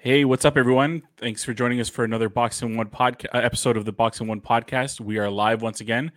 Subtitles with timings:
[0.00, 1.02] Hey, what's up, everyone?
[1.16, 4.20] Thanks for joining us for another Box and One podcast uh, episode of the Box
[4.20, 5.00] and One podcast.
[5.00, 6.12] We are live once again.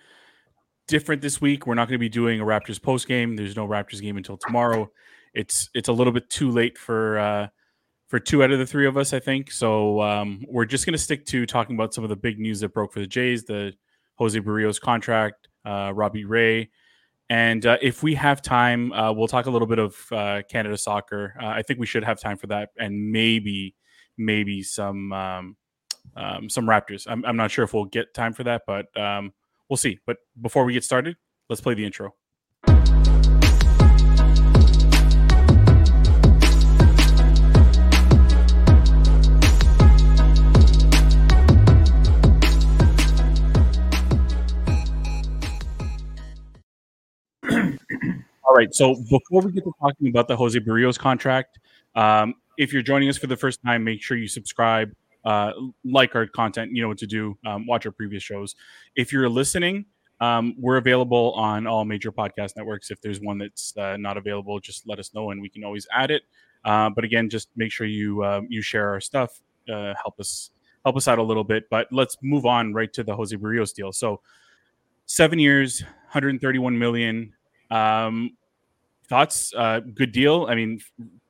[0.87, 1.65] Different this week.
[1.65, 3.35] We're not going to be doing a Raptors post game.
[3.35, 4.91] There's no Raptors game until tomorrow.
[5.33, 7.47] It's it's a little bit too late for uh,
[8.07, 9.49] for two out of the three of us, I think.
[9.49, 12.59] So um, we're just going to stick to talking about some of the big news
[12.59, 13.73] that broke for the Jays, the
[14.17, 16.69] Jose Berrios contract, uh, Robbie Ray,
[17.31, 20.77] and uh, if we have time, uh, we'll talk a little bit of uh, Canada
[20.77, 21.33] soccer.
[21.41, 23.73] Uh, I think we should have time for that, and maybe,
[24.17, 25.55] maybe some um,
[26.17, 27.07] um, some Raptors.
[27.09, 29.31] I'm, I'm, not sure if we'll get time for that, but um,
[29.69, 29.97] we'll see.
[30.05, 31.15] But before we get started,
[31.47, 32.13] let's play the intro.
[48.51, 48.75] All right.
[48.75, 51.57] So before we get to talking about the Jose Berrios contract,
[51.95, 54.93] um, if you're joining us for the first time, make sure you subscribe,
[55.23, 55.53] uh,
[55.85, 56.75] like our content.
[56.75, 57.37] You know what to do.
[57.45, 58.57] Um, watch our previous shows.
[58.97, 59.85] If you're listening,
[60.19, 62.91] um, we're available on all major podcast networks.
[62.91, 65.87] If there's one that's uh, not available, just let us know, and we can always
[65.89, 66.23] add it.
[66.65, 69.39] Uh, but again, just make sure you uh, you share our stuff.
[69.73, 70.49] Uh, help us
[70.83, 71.69] help us out a little bit.
[71.69, 73.93] But let's move on right to the Jose Berrios deal.
[73.93, 74.19] So
[75.05, 77.31] seven years, 131 million.
[77.69, 78.31] Um,
[79.11, 79.53] thoughts?
[79.53, 80.47] Uh, good deal.
[80.49, 80.79] I mean,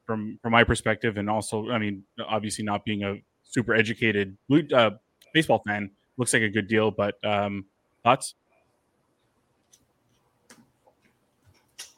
[0.06, 4.68] from from my perspective, and also, I mean, obviously not being a super educated blue
[4.74, 4.92] uh,
[5.34, 6.92] baseball fan, looks like a good deal.
[6.92, 7.66] But um,
[8.04, 8.36] thoughts?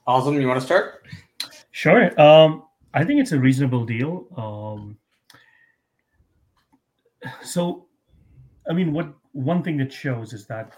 [0.07, 0.39] Awesome.
[0.39, 1.05] You want to start?
[1.71, 2.19] Sure.
[2.19, 4.27] Um, I think it's a reasonable deal.
[4.37, 4.97] Um,
[7.41, 7.87] so,
[8.69, 10.73] I mean, what one thing that shows is that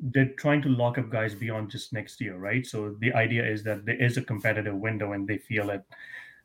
[0.00, 2.66] they're trying to lock up guys beyond just next year, right?
[2.66, 5.84] So the idea is that there is a competitive window, and they feel that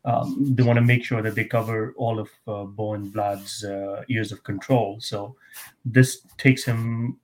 [0.04, 3.64] um, they want to make sure that they cover all of uh, Bo and Vlad's
[3.64, 4.98] uh, years of control.
[5.00, 5.36] So
[5.84, 7.18] this takes him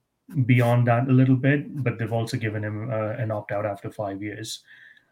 [0.46, 3.92] beyond that a little bit, but they've also given him uh, an opt out after
[3.92, 4.64] five years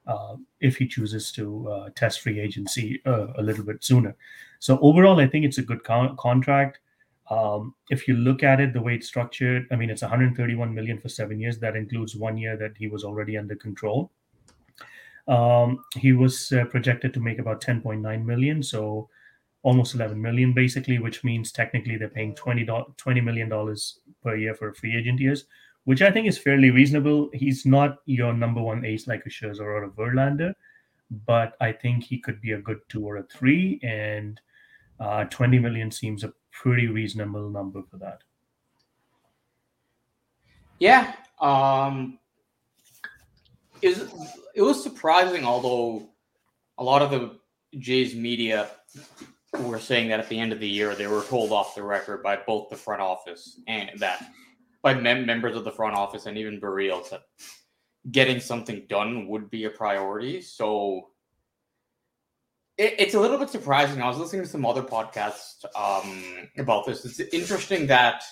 [0.08, 4.16] uh, if he chooses to uh, test free agency uh, a little bit sooner.
[4.60, 6.80] So overall, I think it's a good con- contract.
[7.30, 10.98] Um, if you look at it the way it's structured, I mean, it's 131 million
[11.00, 11.60] for seven years.
[11.60, 14.12] That includes one year that he was already under control.
[15.28, 19.10] Um, he was uh, projected to make about 10.9 million, so
[19.62, 22.68] almost 11 million basically, which means technically they're paying 20
[22.98, 25.46] 20 million dollars per year for free agent years,
[25.84, 27.30] which I think is fairly reasonable.
[27.34, 30.54] He's not your number one ace like a Scherzer or a Verlander,
[31.28, 34.42] but I think he could be a good two or a three, and
[35.00, 38.20] uh, 20 million seems a pretty reasonable number for that.
[40.80, 41.14] Yeah.
[41.40, 42.20] Um,
[43.82, 44.12] is
[44.54, 46.10] it was surprising, although
[46.78, 47.40] a lot of the
[47.80, 48.68] Jays media
[49.62, 52.22] were saying that at the end of the year they were told off the record
[52.22, 54.30] by both the front office and that
[54.82, 57.22] by mem- members of the front office and even Berrios that
[58.12, 60.42] getting something done would be a priority.
[60.42, 61.08] So
[62.80, 64.02] it, it's a little bit surprising.
[64.02, 67.06] I was listening to some other podcasts um, about this.
[67.06, 68.24] It's interesting that,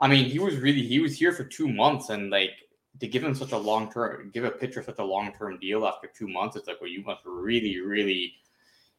[0.00, 2.54] I mean, he was really he was here for two months, and like
[2.98, 5.86] to give him such a long term, give a pitcher such a long term deal
[5.86, 8.34] after two months, it's like, well, you must really, really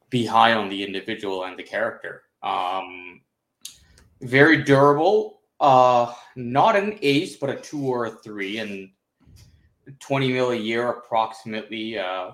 [0.08, 2.22] be high on the individual and the character.
[2.42, 3.22] Um,
[4.20, 5.40] very durable.
[5.58, 8.90] Uh, not an ace, but a two or a three, and
[9.98, 11.98] 20 mil a year approximately.
[11.98, 12.32] Uh,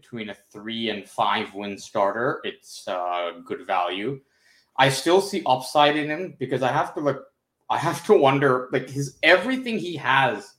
[0.00, 2.40] between a three and five win starter.
[2.44, 4.20] It's uh, good value.
[4.76, 7.26] I still see upside in him because I have to look.
[7.68, 10.54] I have to wonder like his everything he has.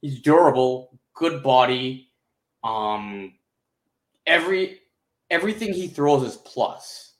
[0.00, 2.10] He's durable, good body.
[2.62, 3.34] Um,
[4.26, 4.80] every
[5.30, 7.14] everything he throws is plus,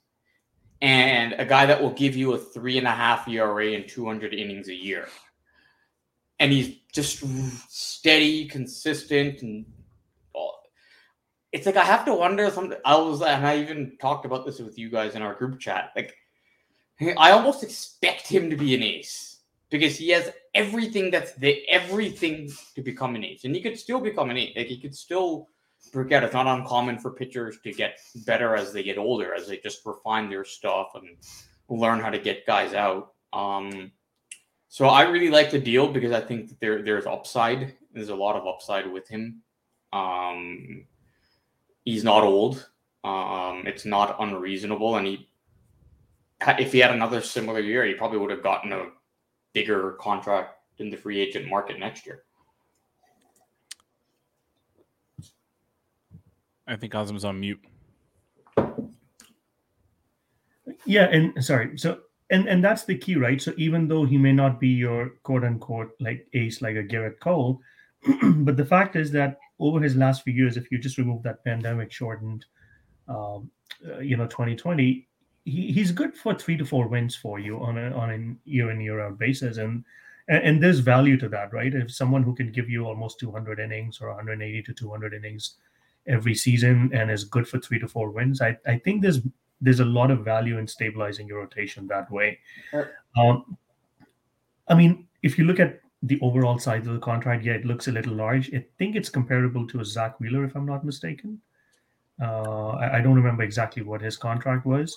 [0.83, 4.35] and a guy that will give you a three and a half ERA and 200
[4.35, 5.09] innings a year.
[6.41, 7.23] And he's just
[7.71, 9.65] steady, consistent, and
[11.55, 12.77] it's like I have to wonder something.
[12.85, 15.93] I was, and I even talked about this with you guys in our group chat.
[15.95, 16.17] Like,
[17.01, 19.39] I almost expect him to be an ace
[19.71, 24.01] because he has everything that's the everything to become an ace, and he could still
[24.01, 24.57] become an ace.
[24.57, 25.49] Like, he could still
[25.93, 26.25] break out.
[26.25, 29.87] It's not uncommon for pitchers to get better as they get older, as they just
[29.87, 31.17] refine their stuff and
[31.69, 33.13] learn how to get guys out.
[33.33, 33.93] Um,
[34.67, 37.77] so I really like the deal because I think that there there's upside.
[37.93, 39.43] There's a lot of upside with him.
[39.93, 40.87] Um,
[41.85, 42.69] he's not old.
[43.05, 45.29] Um, it's not unreasonable, and he,
[46.59, 48.87] if he had another similar year, he probably would have gotten a
[49.53, 52.25] bigger contract in the free agent market next year.
[56.67, 57.63] I think Azam's on mute.
[60.87, 62.01] Yeah, and sorry, so
[62.31, 63.41] and and that's the key, right?
[63.41, 67.21] So even though he may not be your quote unquote like ace like a Gerrit
[67.21, 67.61] Cole,
[68.23, 71.45] but the fact is that over his last few years, if you just remove that
[71.45, 72.45] pandemic shortened,
[73.09, 73.51] um,
[73.87, 75.07] uh, you know, 2020,
[75.45, 78.71] he, he's good for three to four wins for you on a on a year
[78.71, 79.85] in year out basis, and,
[80.29, 81.75] and and there's value to that, right?
[81.75, 85.57] If someone who can give you almost 200 innings or 180 to 200 innings
[86.07, 89.21] every season and is good for three to four wins, I I think there's
[89.61, 92.39] there's a lot of value in stabilizing your rotation that way.
[93.17, 93.57] Um,
[94.69, 97.89] I mean, if you look at the overall size of the contract, yeah, it looks
[97.89, 98.53] a little large.
[98.55, 101.41] I think it's comparable to a Zack Wheeler, if I'm not mistaken.
[102.21, 104.97] Uh, I, I, don't remember exactly what his contract was.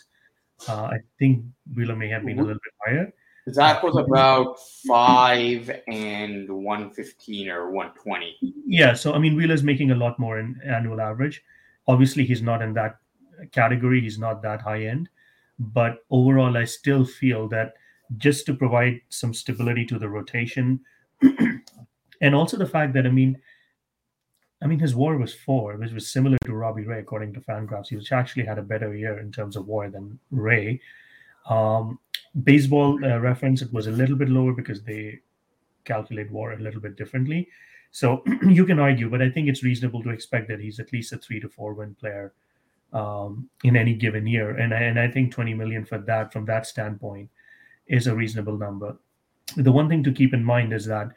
[0.68, 3.14] Uh, I think Wheeler may have been a little bit higher.
[3.50, 8.36] Zach was about five and one fifteen or one twenty.
[8.66, 11.42] Yeah, so I mean, Wheeler's making a lot more in annual average.
[11.88, 12.98] Obviously, he's not in that
[13.52, 14.02] category.
[14.02, 15.10] He's not that high end,
[15.58, 17.76] but overall, I still feel that
[18.18, 20.82] just to provide some stability to the rotation,
[22.22, 23.40] and also the fact that I mean,
[24.62, 27.92] I mean, his WAR was four, which was similar to Robbie Ray according to Fangraphs.
[27.92, 30.82] Which actually had a better year in terms of WAR than Ray.
[31.50, 32.00] Um,
[32.44, 35.20] baseball uh, reference, it was a little bit lower because they
[35.86, 37.48] calculate WAR a little bit differently.
[37.92, 41.14] So you can argue, but I think it's reasonable to expect that he's at least
[41.14, 42.34] a three to four win player
[42.94, 44.52] um, in any given year.
[44.58, 47.30] And, and I think 20 million for that, from that standpoint,
[47.88, 48.98] is a reasonable number.
[49.64, 51.10] The one thing to keep in mind is that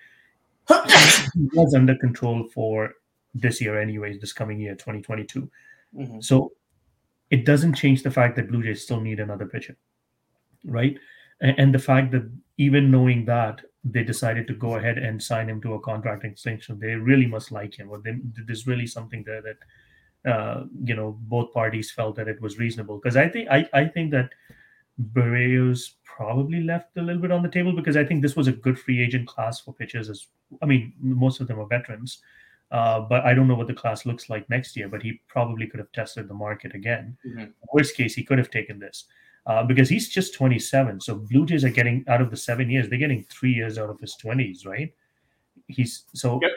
[1.35, 2.95] he was under control for
[3.35, 5.51] this year, anyways, this coming year, 2022.
[5.97, 6.21] Mm-hmm.
[6.21, 6.53] So
[7.31, 9.77] it doesn't change the fact that Blue Jays still need another pitcher,
[10.65, 10.99] right?
[11.41, 15.49] And, and the fact that even knowing that, they decided to go ahead and sign
[15.49, 16.79] him to a contract extension.
[16.79, 18.17] They really must like him, or they,
[18.47, 22.99] there's really something there that uh, you know both parties felt that it was reasonable.
[22.99, 24.31] Because I think I, I think that
[25.13, 28.53] Berrios probably left a little bit on the table because I think this was a
[28.53, 30.11] good free agent class for pitchers.
[30.11, 30.27] As
[30.63, 32.19] I mean, most of them are veterans,
[32.71, 34.89] uh, but I don't know what the class looks like next year.
[34.89, 37.17] But he probably could have tested the market again.
[37.27, 37.45] Mm-hmm.
[37.73, 39.07] Worst case, he could have taken this
[39.47, 41.01] uh, because he's just 27.
[41.01, 43.91] So Blue Jays are getting out of the seven years, they're getting three years out
[43.91, 44.93] of his 20s, right?
[45.67, 46.39] He's so.
[46.43, 46.51] Yep.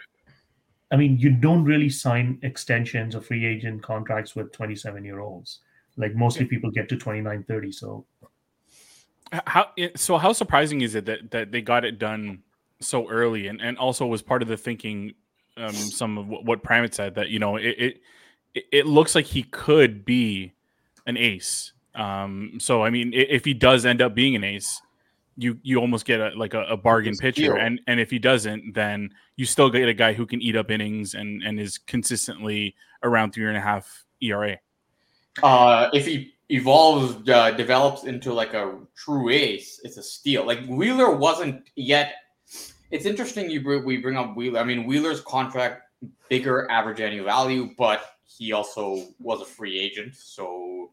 [0.92, 5.62] I mean, you don't really sign extensions or free agent contracts with 27 year olds.
[5.98, 7.72] Like mostly people get to 29, 30.
[7.72, 8.06] So
[9.46, 10.18] how so?
[10.18, 12.44] How surprising is it that that they got it done
[12.80, 15.14] so early, and and also was part of the thinking.
[15.56, 18.02] Um, some of what, what Pramit said that you know it, it
[18.72, 20.54] it looks like he could be
[21.06, 21.74] an ace.
[21.96, 24.82] Um, so I mean, if he does end up being an ace,
[25.38, 28.74] you you almost get a like a, a bargain pitcher, and and if he doesn't,
[28.74, 32.76] then you still get a guy who can eat up innings and and is consistently
[33.04, 34.58] around three and a half ERA.
[35.42, 40.46] Uh, if he evolves, uh, develops into like a true ace, it's a steal.
[40.46, 42.14] Like Wheeler wasn't yet.
[42.92, 44.60] It's interesting you br- we bring up Wheeler.
[44.60, 45.82] I mean, Wheeler's contract
[46.30, 50.92] bigger average annual value, but he also was a free agent, so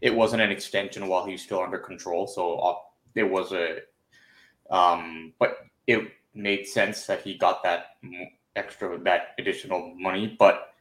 [0.00, 2.28] it wasn't an extension while he was still under control.
[2.28, 2.74] So uh,
[3.16, 3.78] it was a,
[4.70, 5.58] um, but
[5.88, 7.96] it made sense that he got that
[8.54, 10.74] extra that additional money, but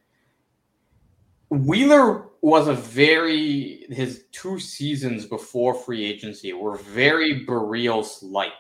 [1.49, 8.51] Wheeler was a very his two seasons before free agency were very Berrios like.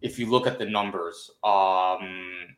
[0.00, 2.56] If you look at the numbers, um,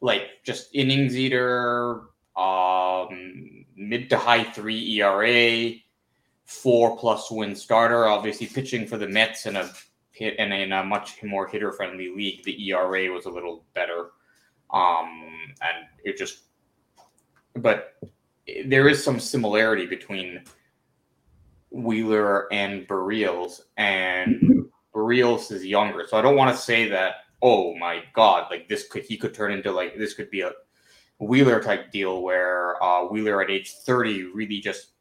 [0.00, 2.02] like just innings eater,
[2.36, 5.72] um, mid to high three ERA,
[6.44, 8.06] four plus win starter.
[8.06, 9.70] Obviously, pitching for the Mets in a
[10.10, 14.10] hit and in a much more hitter friendly league, the ERA was a little better,
[14.70, 15.26] um,
[15.62, 16.40] and it just.
[17.56, 17.94] But
[18.66, 20.42] there is some similarity between
[21.70, 26.06] Wheeler and Berrios, and Berrios is younger.
[26.06, 27.16] So I don't want to say that.
[27.42, 28.46] Oh my God!
[28.50, 30.52] Like this could he could turn into like this could be a
[31.18, 34.92] Wheeler type deal where uh, Wheeler at age thirty really just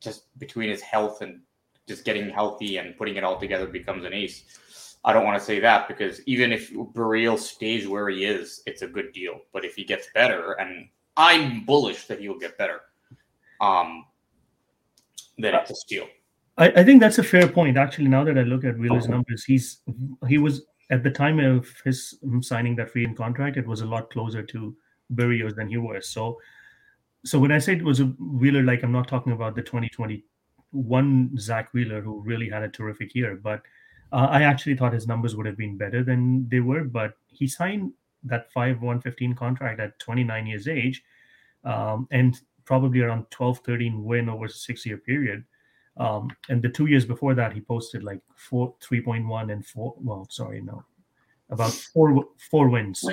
[0.00, 1.40] just between his health and
[1.86, 4.96] just getting healthy and putting it all together becomes an ace.
[5.04, 8.82] I don't want to say that because even if Berrios stays where he is, it's
[8.82, 9.40] a good deal.
[9.52, 12.80] But if he gets better and I'm bullish that he'll get better.
[13.60, 14.06] Um,
[15.38, 16.06] then it's a steal.
[16.58, 17.76] I, I, think that's a fair point.
[17.76, 19.78] Actually, now that I look at Wheeler's numbers, he's
[20.28, 23.86] he was at the time of his signing that free and contract, it was a
[23.86, 24.76] lot closer to
[25.14, 26.08] Berrios than he was.
[26.08, 26.38] So,
[27.24, 31.38] so when I say it was a Wheeler, like I'm not talking about the 2021
[31.38, 33.62] Zack Wheeler who really had a terrific year, but
[34.12, 36.84] uh, I actually thought his numbers would have been better than they were.
[36.84, 37.92] But he signed
[38.24, 41.02] that 5 115 contract at 29 years age
[41.64, 45.44] um, and probably around 12 13 win over a six year period
[45.96, 49.94] Um, and the two years before that, he posted like four, 3.1 and four.
[49.98, 50.84] Well, sorry, no,
[51.50, 53.04] about four four wins,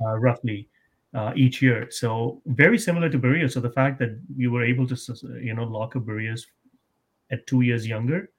[0.00, 0.68] uh, roughly
[1.14, 1.90] uh, each year.
[1.90, 3.52] So very similar to Berrios.
[3.52, 4.96] So the fact that you were able to
[5.40, 6.46] you know lock up Berrios
[7.30, 8.30] at two years younger,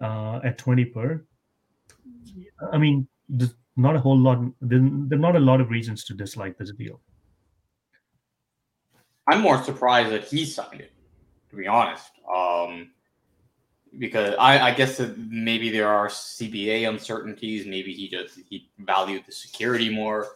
[0.00, 1.24] uh, at 20 per.
[2.72, 3.06] I mean,
[3.76, 4.38] not a whole lot.
[4.60, 7.00] There, are not a lot of reasons to dislike this deal.
[9.26, 10.92] I'm more surprised that he signed it,
[11.50, 12.10] to be honest.
[12.32, 12.90] Um,
[13.98, 17.66] because I, I guess that maybe there are CBA uncertainties.
[17.66, 20.28] Maybe he just he valued the security more.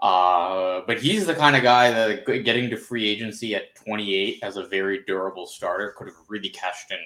[0.00, 4.56] Uh, but he's the kind of guy that getting to free agency at 28 as
[4.56, 6.98] a very durable starter could have really cashed in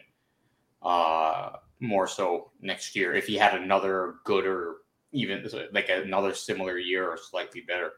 [0.83, 4.79] uh, more so next year if he had another good or
[5.13, 7.93] even like another similar year or slightly better.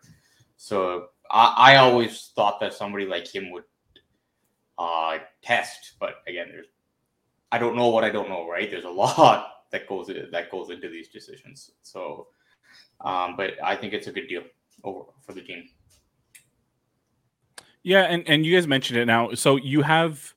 [0.57, 3.65] So I, I always thought that somebody like him would
[4.79, 6.67] uh, test, but again, there's
[7.53, 8.71] I don't know what I don't know, right?
[8.71, 11.73] There's a lot that goes that goes into these decisions.
[11.83, 12.29] So,
[13.01, 14.43] um, but I think it's a good deal
[14.85, 15.69] over for the team.
[17.83, 19.33] Yeah, and and you guys mentioned it now.
[19.35, 20.35] So you have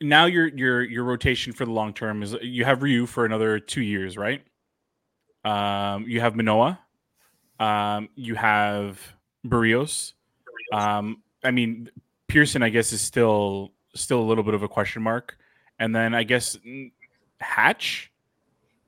[0.00, 3.58] now your your your rotation for the long term is you have Ryu for another
[3.58, 4.44] two years, right?
[5.46, 6.78] Um, you have Manoah.
[7.60, 9.00] Um, you have
[9.46, 10.12] Berrios.
[10.72, 11.88] Um, I mean,
[12.26, 15.38] Pearson, I guess, is still still a little bit of a question mark.
[15.78, 16.58] And then I guess
[17.40, 18.10] Hatch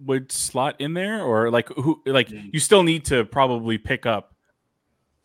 [0.05, 2.03] would slot in there, or like who?
[2.05, 2.51] Like mm.
[2.53, 4.35] you still need to probably pick up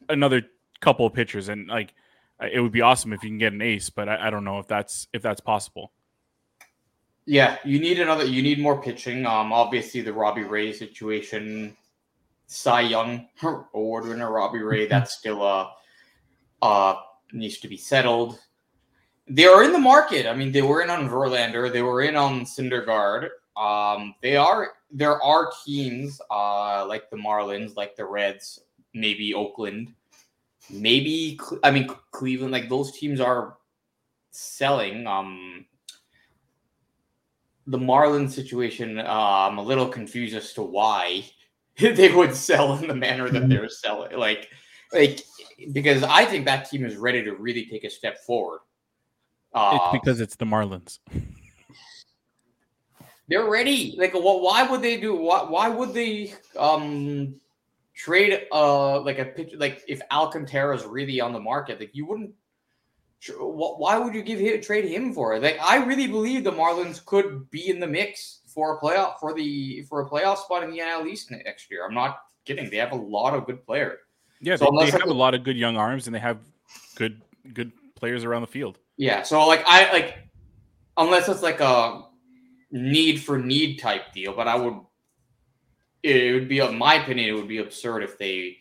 [0.10, 0.44] another
[0.82, 1.96] couple of pitchers, and like
[2.42, 4.60] it would be awesome if you can get an ace, but I, I don't know
[4.60, 5.92] if that's if that's possible.
[7.26, 8.26] Yeah, you need another.
[8.26, 9.26] You need more pitching.
[9.26, 11.76] Um, obviously the Robbie Ray situation,
[12.48, 13.28] Cy Young
[13.74, 14.82] award winner Robbie Ray.
[14.82, 14.90] Mm-hmm.
[14.90, 15.70] That's still uh,
[16.62, 16.96] uh
[17.32, 18.40] needs to be settled.
[19.28, 20.28] They are in the market.
[20.28, 21.72] I mean, they were in on Verlander.
[21.72, 23.30] They were in on Syndergaard.
[23.56, 24.74] Um, they are.
[24.92, 28.60] There are teams uh like the Marlins, like the Reds,
[28.94, 29.94] maybe Oakland,
[30.70, 32.52] maybe I mean Cleveland.
[32.52, 33.58] Like those teams are
[34.32, 35.08] selling.
[35.08, 35.66] Um,
[37.68, 41.24] the Marlins situation, uh, I'm a little confused as to why
[41.80, 44.18] they would sell in the manner that they're selling.
[44.18, 44.50] Like,
[44.92, 45.22] like
[45.72, 48.60] because I think that team is ready to really take a step forward.
[49.54, 51.00] Uh, it's because it's the Marlins.
[53.28, 53.96] They're ready.
[53.98, 55.16] Like, well, why would they do?
[55.16, 57.36] Why, why would they um
[57.96, 61.80] trade uh like a pitch like if Alcantara is really on the market?
[61.80, 62.32] Like, you wouldn't
[63.40, 65.44] why would you give him trade him for it?
[65.44, 69.34] Like I really believe the Marlins could be in the mix for a playoff for
[69.34, 71.86] the for a playoff spot in the NL East next year.
[71.86, 72.70] I'm not kidding.
[72.70, 74.00] They have a lot of good players.
[74.42, 76.40] Yeah, so they, they have a lot of good young arms and they have
[76.96, 77.22] good
[77.54, 78.78] good players around the field.
[78.98, 80.18] Yeah, so like I like
[80.98, 82.04] unless it's like a
[82.72, 84.76] need for need type deal, but I would
[86.04, 88.58] it would be in my opinion it would be absurd if they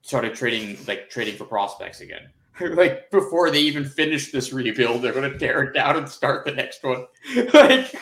[0.00, 2.30] started trading like trading for prospects again.
[2.72, 6.44] like before they even finish this rebuild, they're going to tear it down and start
[6.44, 7.06] the next one.
[7.54, 7.94] like,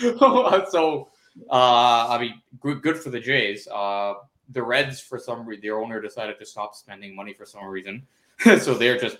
[0.70, 1.08] so,
[1.50, 3.66] uh, I mean, good, good for the Jays.
[3.68, 4.14] Uh,
[4.50, 8.06] the Reds, for some reason, their owner decided to stop spending money for some reason,
[8.60, 9.18] so they're just.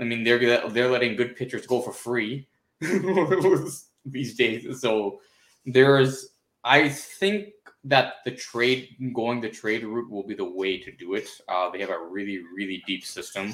[0.00, 2.46] I mean, they're they're letting good pitchers go for free
[2.80, 4.80] these days.
[4.80, 5.20] So
[5.66, 6.30] there's,
[6.64, 7.48] I think
[7.88, 11.28] that the trade going the trade route will be the way to do it.
[11.48, 13.52] Uh, they have a really really deep system.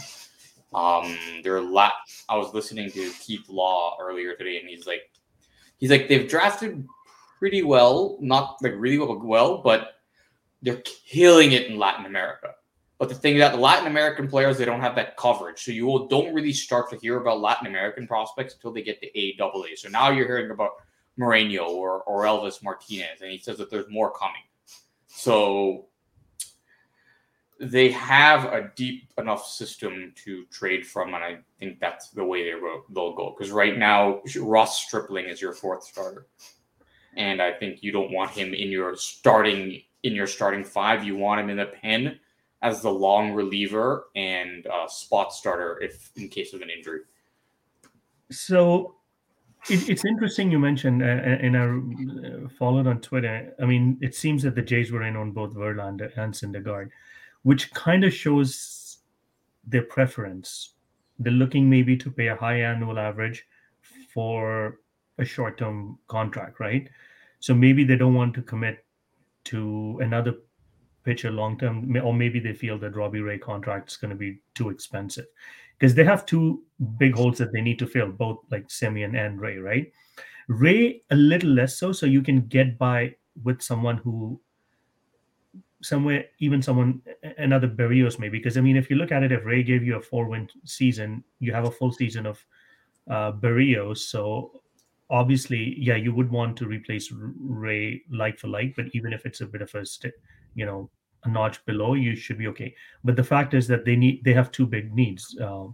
[0.75, 1.93] Um, they're a lot.
[2.29, 5.11] I was listening to Keith Law earlier today, and he's like,
[5.79, 6.87] he's like they've drafted
[7.39, 10.01] pretty well, not like really well, but
[10.63, 12.55] they're killing it in Latin America.
[12.99, 16.07] But the thing that the Latin American players they don't have that coverage, so you
[16.11, 19.65] don't really start to hear about Latin American prospects until they get to A double
[19.71, 19.77] A.
[19.77, 20.73] So now you're hearing about
[21.17, 24.43] Moreno or, Orelvis Martinez, and he says that there's more coming.
[25.07, 25.87] So
[27.61, 32.51] they have a deep enough system to trade from, and I think that's the way
[32.51, 33.35] they will, they'll go.
[33.37, 36.27] Because right now, Ross Stripling is your fourth starter,
[37.17, 41.05] and I think you don't want him in your starting in your starting five.
[41.05, 42.19] You want him in the pen
[42.61, 47.01] as the long reliever and uh, spot starter if in case of an injury.
[48.31, 48.97] So
[49.69, 51.65] it, it's interesting you mentioned, uh, and I
[52.29, 53.55] uh, followed on Twitter.
[53.61, 56.91] I mean, it seems that the Jays were in on both Verlander and Syndergaard,
[57.43, 58.99] which kind of shows
[59.67, 60.71] their preference.
[61.19, 63.47] They're looking maybe to pay a high annual average
[64.13, 64.81] for
[65.19, 66.89] a short term contract, right?
[67.41, 68.85] So maybe they don't want to commit
[69.45, 70.35] to another
[71.05, 74.41] pitcher long term, or maybe they feel that Robbie Ray contract is going to be
[74.55, 75.27] too expensive.
[75.79, 76.63] Because they have two
[76.99, 79.93] big holes that they need to fill, both like Semien and Ray, right?
[80.49, 84.41] Ray a little less so, so you can get by with someone who
[85.83, 87.03] somewhere even someone
[87.37, 89.97] another Berrios maybe because I mean if you look at it if Ray gave you
[89.97, 92.43] a four win season you have a full season of
[93.11, 94.63] uh, Berrios so
[95.11, 99.43] obviously yeah you would want to replace Ray like for like but even if it's
[99.43, 99.85] a bit of a
[100.55, 100.89] you know
[101.25, 104.33] a notch below you should be okay but the fact is that they need they
[104.33, 105.65] have two big needs uh,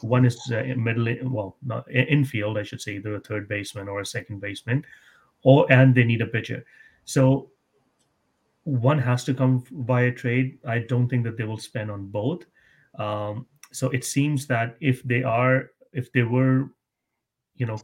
[0.00, 4.00] one is uh, middle well not infield I should say either a third baseman or
[4.00, 4.84] a second baseman
[5.42, 6.64] or and they need a pitcher
[7.04, 7.50] so
[8.64, 10.58] one has to come via trade.
[10.66, 12.44] I don't think that they will spend on both.
[12.98, 16.70] Um, so it seems that if they are, if they were,
[17.56, 17.78] you know,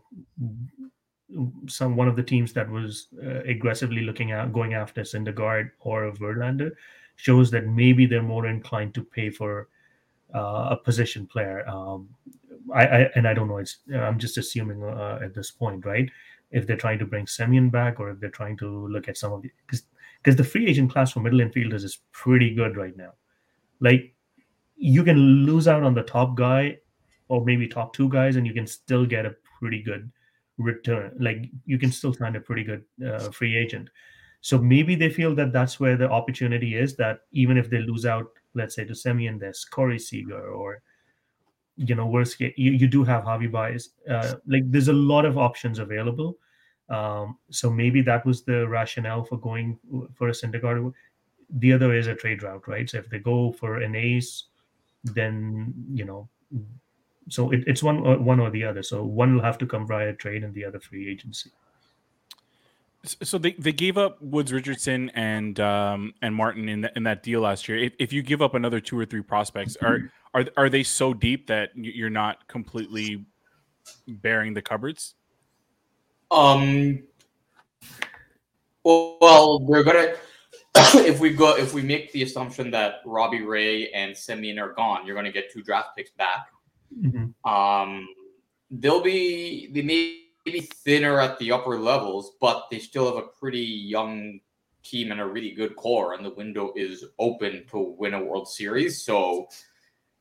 [1.67, 6.13] some one of the teams that was uh, aggressively looking at going after Syndergaard or
[6.13, 6.73] Verlander,
[7.19, 9.69] shows that maybe they're more inclined to pay for
[10.35, 11.69] uh, a position player.
[11.69, 12.09] Um,
[12.73, 13.59] I, I, and I don't know.
[13.59, 16.09] It's I'm just assuming uh, at this point, right?
[16.51, 19.33] If they're trying to bring Semien back, or if they're trying to look at some
[19.33, 19.83] of the because
[20.23, 23.13] because the free agent class for middle infielders is pretty good right now.
[23.81, 24.15] Like
[24.77, 26.79] you can lose out on the top guy
[27.29, 30.11] or maybe top two guys, and you can still get a pretty good
[30.57, 31.17] return.
[31.19, 33.91] Like you can still find a pretty good uh, free agent.
[34.49, 36.97] So maybe they feel that that's where the opportunity is.
[36.97, 40.83] That even if they lose out, let's say to Semien, there's Corey Seager or
[41.77, 43.91] you know worst case you, you do have Javi Baez.
[44.11, 46.39] Uh, like there's a lot of options available
[46.89, 49.79] um, so maybe that was the rationale for going
[50.15, 50.93] for a Syndergaard.
[51.51, 52.89] The other is a trade route, right?
[52.89, 54.45] So if they go for an ace,
[55.05, 56.29] then you know,
[57.29, 58.83] so it, it's one or one or the other.
[58.83, 61.51] So one will have to come via trade, and the other free agency.
[63.05, 67.23] So they, they gave up Woods Richardson and um, and Martin in, the, in that
[67.23, 67.79] deal last year.
[67.79, 71.15] If, if you give up another two or three prospects, are are are they so
[71.15, 73.25] deep that you're not completely
[74.07, 75.15] baring the cupboards?
[76.31, 77.05] Um.
[78.83, 80.15] Well, we're gonna
[80.95, 85.07] if we go if we make the assumption that Robbie Ray and Semien are gone,
[85.07, 86.49] you're gonna get two draft picks back.
[86.97, 87.49] Mm-hmm.
[87.49, 88.09] Um,
[88.71, 93.29] they'll be they may be thinner at the upper levels, but they still have a
[93.29, 94.41] pretty young
[94.83, 98.49] team and a really good core, and the window is open to win a World
[98.49, 99.03] Series.
[99.03, 99.49] So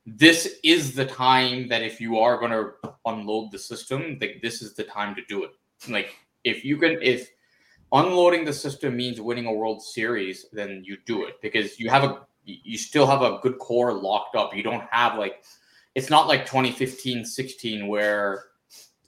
[0.06, 2.72] this is the time that if you are going to
[3.04, 5.50] unload the system, like this is the time to do it.
[5.88, 6.14] Like
[6.44, 7.30] if you can, if
[7.92, 12.04] unloading the system means winning a World Series, then you do it because you have
[12.04, 14.54] a, you still have a good core locked up.
[14.54, 15.44] You don't have like,
[15.94, 18.44] it's not like 2015, 16 where,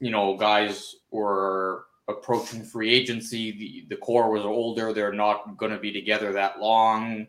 [0.00, 3.52] you know, guys were approaching free agency.
[3.52, 4.92] The, the core was older.
[4.92, 7.26] They're not going to be together that long.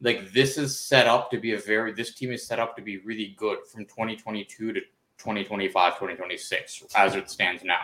[0.00, 2.82] Like this is set up to be a very, this team is set up to
[2.82, 7.78] be really good from 2022 to 2025, 2026 as it stands now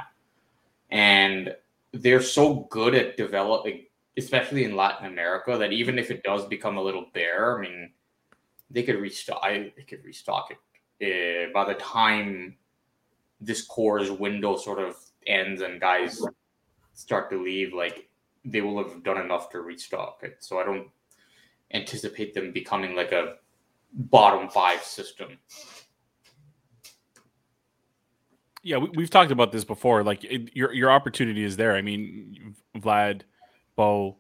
[0.90, 1.54] and
[1.92, 3.84] they're so good at developing,
[4.16, 7.90] especially in Latin America, that even if it does become a little bare, I mean,
[8.70, 9.40] they could restock.
[9.42, 12.56] I, they could restock it uh, by the time
[13.40, 14.96] this core's window sort of
[15.26, 16.22] ends and guys
[16.94, 17.72] start to leave.
[17.72, 18.08] Like
[18.44, 20.36] they will have done enough to restock it.
[20.40, 20.88] So I don't
[21.72, 23.34] anticipate them becoming like a
[23.92, 25.38] bottom five system.
[28.62, 30.02] yeah, we, have talked about this before.
[30.02, 31.74] Like it, your your opportunity is there.
[31.74, 33.22] I mean, Vlad,
[33.76, 34.16] Bo,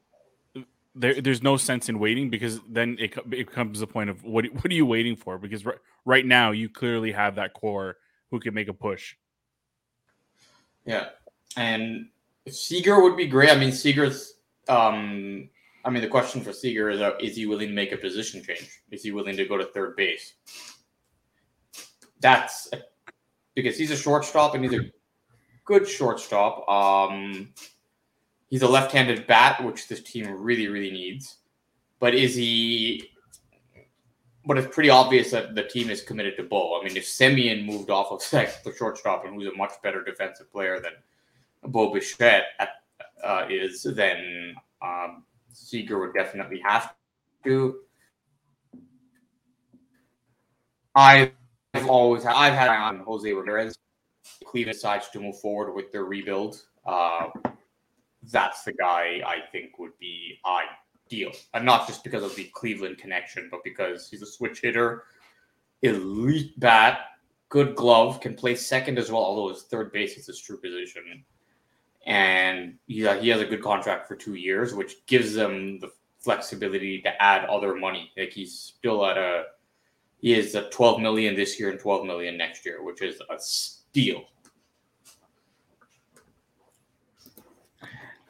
[0.94, 4.46] there, there's no sense in waiting because then it, it comes the point of what
[4.46, 5.38] what are you waiting for?
[5.38, 7.96] Because right, right now you clearly have that core
[8.30, 9.16] who can make a push.
[10.84, 11.08] Yeah,
[11.56, 12.08] and
[12.48, 13.50] Seager would be great.
[13.50, 14.34] I mean, Seager's.
[14.68, 15.48] Um,
[15.84, 18.42] I mean, the question for Seager is: uh, Is he willing to make a position
[18.42, 18.70] change?
[18.90, 20.34] Is he willing to go to third base?
[22.20, 22.68] That's
[23.54, 24.90] because he's a shortstop and he's a
[25.64, 26.68] good shortstop.
[26.68, 27.52] Um,
[28.48, 31.38] he's a left-handed bat, which this team really, really needs.
[32.00, 33.10] But is he?
[34.48, 36.80] But it's pretty obvious that the team is committed to Bo.
[36.80, 40.50] I mean, if Semien moved off of the shortstop and who's a much better defensive
[40.50, 40.92] player than
[41.70, 42.46] Bo Bichette
[43.22, 46.94] uh, is, then um, Seager would definitely have
[47.44, 47.80] to.
[50.94, 51.30] I
[51.74, 53.76] I've always had, I've had on Jose Ramirez.
[54.46, 56.62] Cleveland decides to move forward with their rebuild.
[56.86, 57.28] Uh,
[58.32, 60.38] that's the guy I think would be
[61.08, 65.04] ideal, and not just because of the Cleveland connection, but because he's a switch hitter,
[65.82, 67.00] elite bat,
[67.48, 69.22] good glove, can play second as well.
[69.22, 71.24] Although his third base is his true position,
[72.06, 75.90] and he uh, he has a good contract for two years, which gives them the
[76.20, 78.10] flexibility to add other money.
[78.16, 79.44] Like he's still at a
[80.20, 83.38] he is a 12 million this year and 12 million next year, which is a
[83.38, 84.24] steal.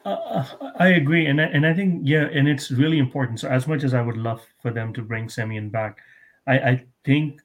[0.09, 0.45] Uh,
[0.77, 3.39] I agree, and I, and I think yeah, and it's really important.
[3.39, 5.99] So as much as I would love for them to bring Semien back,
[6.47, 7.41] I, I think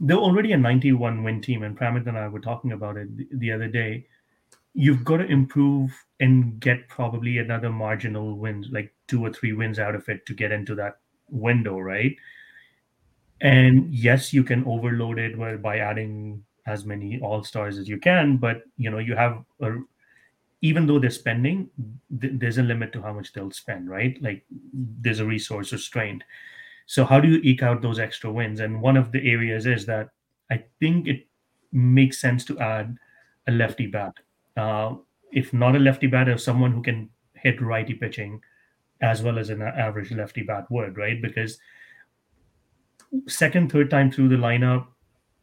[0.00, 3.28] they're already a 91 win team, and Pramit and I were talking about it the,
[3.32, 4.06] the other day.
[4.74, 9.78] You've got to improve and get probably another marginal win, like two or three wins
[9.80, 10.98] out of it to get into that
[11.30, 12.16] window, right?
[13.40, 18.36] And yes, you can overload it by adding as many all stars as you can,
[18.36, 19.78] but you know you have a
[20.62, 21.68] even though they're spending,
[22.20, 24.16] th- there's a limit to how much they'll spend, right?
[24.22, 26.22] Like there's a resource restraint.
[26.86, 28.60] So how do you eke out those extra wins?
[28.60, 30.10] And one of the areas is that
[30.50, 31.26] I think it
[31.72, 32.96] makes sense to add
[33.48, 34.14] a lefty bat.
[34.56, 34.94] Uh,
[35.32, 38.40] if not a lefty bat, if someone who can hit righty pitching
[39.00, 41.20] as well as an average lefty bat would, right?
[41.20, 41.58] Because
[43.26, 44.86] second, third time through the lineup,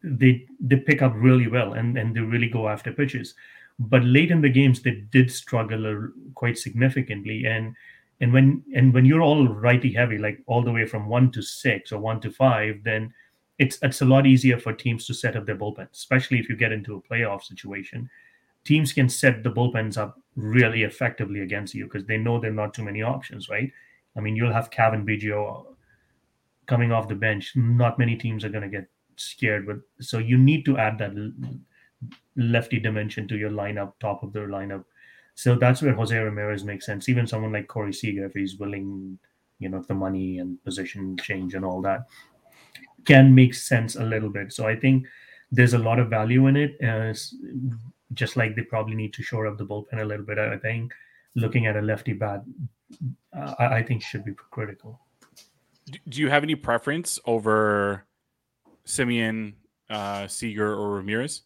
[0.02, 3.36] they they pick up really well and, and they really go after pitches
[3.80, 7.46] but late in the games they did struggle uh, quite significantly.
[7.46, 7.76] And
[8.22, 11.42] and when and when you're all righty heavy like all the way from one to
[11.42, 13.14] six or one to five then
[13.58, 16.56] it's it's a lot easier for teams to set up their bullpen especially if you
[16.56, 18.10] get into a playoff situation.
[18.66, 22.54] Teams can set the bullpens up really effectively against you because they know there are
[22.54, 23.72] not too many options right?
[24.18, 25.66] I mean you'll have Cavan Biggio
[26.68, 27.54] coming off the bench.
[27.56, 31.14] Not many teams are going to get scared with so you need to add that
[32.36, 34.86] lefty dimension to your lineup, top of their lineup.
[35.36, 37.08] So that's where Jose Ramirez makes sense.
[37.10, 39.18] Even someone like Corey Seager, if he's willing,
[39.60, 42.08] you know, the money and position change and all that,
[43.06, 44.52] can make sense a little bit.
[44.52, 45.06] So I think
[45.52, 46.78] there's a lot of value in it.
[46.84, 47.14] Uh,
[48.14, 50.38] just like they probably need to shore up the bullpen a little bit.
[50.40, 50.94] I think
[51.36, 52.44] looking at a lefty bat,
[53.34, 55.00] I think should be critical.
[56.08, 58.06] Do you have any preference over
[58.86, 59.54] Semien,
[59.90, 61.44] uh, Seager, or Ramirez?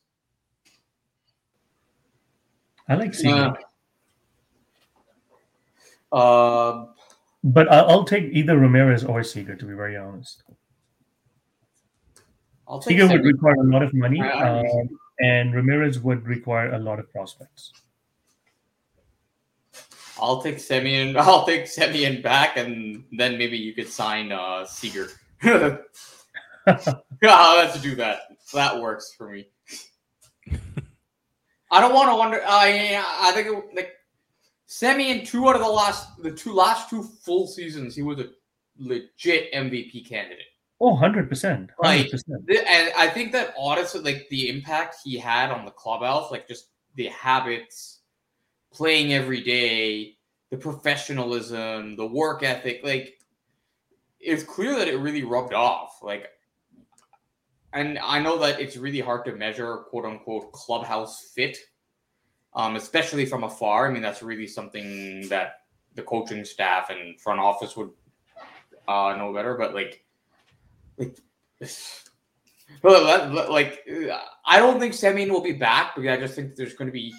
[2.87, 3.53] I like Seager.
[6.11, 6.85] Uh, uh,
[7.43, 10.43] but I'll take either Ramirez or Seager, to be very honest.
[12.67, 16.79] I'll take Seager would require a lot of money, um, and Ramirez would require a
[16.79, 17.73] lot of prospects.
[20.19, 21.15] I'll take Semien.
[21.17, 25.09] I'll take Semien back, and then maybe you could sign uh, Seager.
[25.43, 28.21] I'll have to do that.
[28.53, 29.47] That works for me.
[31.73, 32.41] I don't want to wonder.
[32.45, 33.93] I I think it, like
[34.69, 38.29] Semien two out of the last the two last two full seasons, he was a
[38.77, 40.45] legit MVP candidate.
[40.79, 41.71] Oh, 100 percent.
[41.81, 42.11] Like,
[42.47, 46.69] and I think that honestly, like the impact he had on the clubhouse, like just
[46.93, 48.01] the habits,
[48.71, 50.17] playing every day,
[50.51, 53.17] the professionalism, the work ethic, like
[54.19, 56.03] it's clear that it really rubbed off.
[56.03, 56.29] Like
[57.73, 61.57] and I know that it's really hard to measure quote unquote clubhouse fit,
[62.53, 63.87] um, especially from afar.
[63.87, 65.61] I mean, that's really something that
[65.95, 67.89] the coaching staff and front office would
[68.87, 69.55] uh, know better.
[69.55, 70.05] But like,
[70.97, 71.17] like,
[73.49, 73.87] like,
[74.45, 77.13] I don't think Semien will be back because I just think there's going to be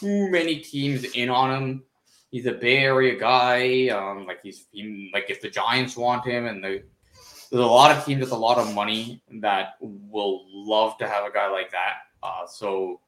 [0.00, 1.84] too many teams in on him.
[2.32, 3.88] He's a Bay Area guy.
[3.88, 6.82] Um, like he's he, like if the Giants want him and the
[7.50, 11.24] there's a lot of teams with a lot of money that will love to have
[11.24, 11.94] a guy like that.
[12.22, 13.00] Uh, so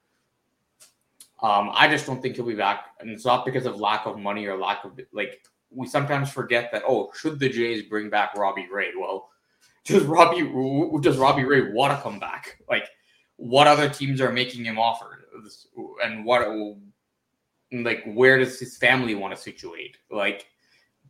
[1.42, 4.18] um, I just don't think he'll be back, and it's not because of lack of
[4.18, 6.82] money or lack of like we sometimes forget that.
[6.86, 8.90] Oh, should the Jays bring back Robbie Ray?
[8.98, 9.30] Well,
[9.84, 10.50] does Robbie
[11.00, 12.58] does Robbie Ray want to come back?
[12.68, 12.88] Like,
[13.36, 15.24] what other teams are making him offer,
[16.04, 16.46] and what
[17.72, 19.98] like where does his family want to situate?
[20.10, 20.46] Like,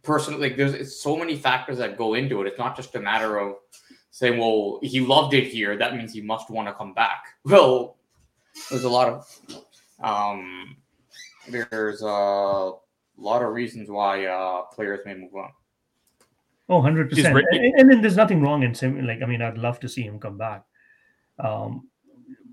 [0.02, 2.46] personally like there's it's so many factors that go into it.
[2.46, 3.56] It's not just a matter of
[4.10, 5.76] saying, well, he loved it here.
[5.76, 7.24] That means he must want to come back.
[7.44, 7.96] Well,
[8.70, 9.64] there's a lot of
[10.02, 10.76] um
[11.48, 12.72] there's a
[13.16, 15.50] lot of reasons why uh players may move on.
[16.68, 17.36] Oh, 100 percent.
[17.52, 20.18] And then there's nothing wrong in saying, Like, I mean, I'd love to see him
[20.18, 20.64] come back.
[21.38, 21.88] Um,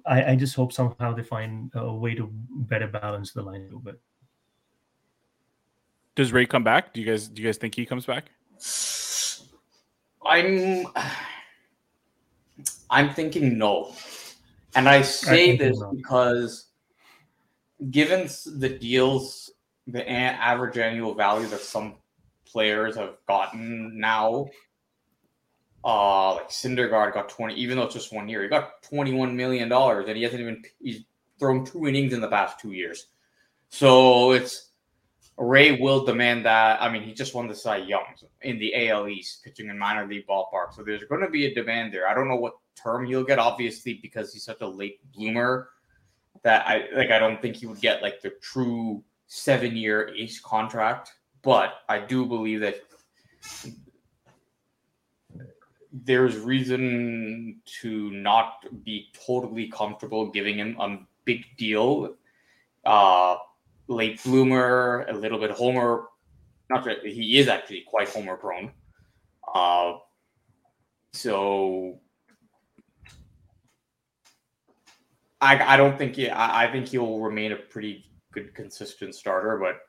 [0.05, 3.65] I, I just hope somehow they find a way to better balance the line a
[3.65, 3.99] little bit.
[6.19, 6.93] Does Ray come back?
[6.93, 8.25] Do you guys do you guys think he comes back?
[10.25, 10.85] I'm
[12.89, 13.95] I'm thinking no.
[14.75, 15.93] And I say I this no.
[15.93, 16.65] because
[17.89, 18.27] given
[18.57, 19.49] the deals,
[19.87, 21.95] the average annual value that some
[22.45, 24.47] players have gotten now,
[25.85, 29.69] uh like Syndergaard got 20, even though it's just one year, he got 21 million
[29.69, 31.05] dollars and he hasn't even he's
[31.39, 33.05] thrown two innings in the past two years.
[33.69, 34.68] So it's
[35.39, 36.81] Ray will demand that.
[36.81, 38.03] I mean, he just won the Cy Young
[38.41, 40.73] in the AL East, pitching in minor league ballpark.
[40.73, 42.09] So there's going to be a demand there.
[42.09, 45.69] I don't know what term he'll get, obviously, because he's such a late bloomer
[46.43, 47.11] that I like.
[47.11, 51.99] I don't think he would get like the true seven year ace contract, but I
[51.99, 52.81] do believe that
[55.93, 62.15] there's reason to not be totally comfortable giving him a big deal.
[62.85, 63.37] Uh,
[63.89, 66.05] late bloomer, a little bit homer.
[66.69, 68.71] Not that he is actually quite homer prone.
[69.53, 69.93] Uh,
[71.11, 71.99] so
[75.41, 79.57] I, I don't think he, I, I think he'll remain a pretty good consistent starter,
[79.57, 79.81] but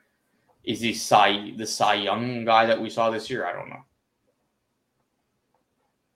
[0.63, 3.45] is he Cy the Cy Young guy that we saw this year?
[3.45, 3.83] I don't know.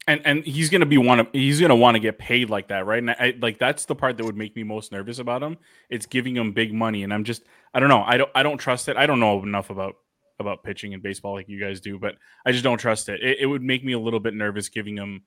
[0.08, 2.86] And and he's gonna be one of he's gonna want to get paid like that,
[2.86, 3.00] right?
[3.00, 5.58] And I, like that's the part that would make me most nervous about him.
[5.90, 8.04] It's giving him big money, and I'm just I don't know.
[8.06, 8.98] I don't I don't trust it.
[8.98, 9.96] I don't know enough about
[10.40, 12.16] about pitching and baseball like you guys do, but
[12.46, 13.22] I just don't trust it.
[13.24, 15.24] It, it would make me a little bit nervous giving him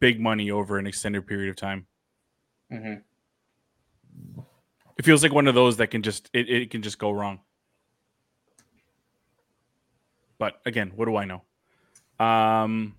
[0.00, 1.86] big money over an extended period of time.
[2.72, 4.40] Mm-hmm.
[4.96, 7.40] It feels like one of those that can just it, it can just go wrong.
[10.38, 11.42] But again, what do I know?
[12.24, 12.94] Um,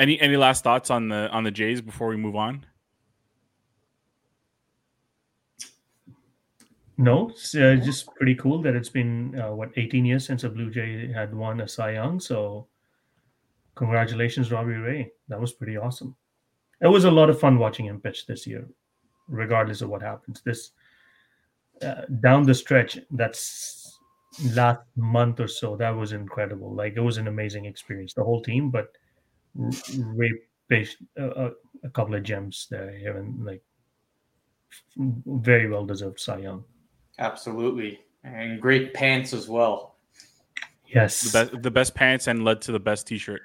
[0.00, 2.66] any any last thoughts on the on the Jays before we move on?
[6.96, 10.50] No, it's uh, just pretty cool that it's been uh, what 18 years since a
[10.50, 12.20] Blue Jay had won a Cy Young.
[12.20, 12.66] So,
[13.74, 15.10] congratulations, Robbie Ray.
[15.28, 16.14] That was pretty awesome.
[16.82, 18.68] It was a lot of fun watching him pitch this year,
[19.28, 20.42] regardless of what happens.
[20.44, 20.72] This
[21.80, 23.98] uh, down the stretch, that's
[24.52, 26.74] last month or so, that was incredible.
[26.74, 28.12] Like it was an amazing experience.
[28.12, 28.92] The whole team, but
[29.54, 30.32] Ray
[30.68, 31.50] pitched a,
[31.84, 33.62] a couple of gems there, here and like
[34.96, 36.64] very well deserved Cy Young.
[37.18, 38.00] Absolutely.
[38.24, 39.96] And great pants as well.
[40.86, 41.20] Yes.
[41.20, 43.42] The best, the best pants and led to the best t shirt.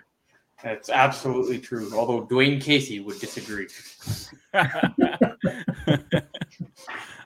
[0.64, 1.92] That's absolutely true.
[1.94, 3.68] Although Dwane Casey would disagree.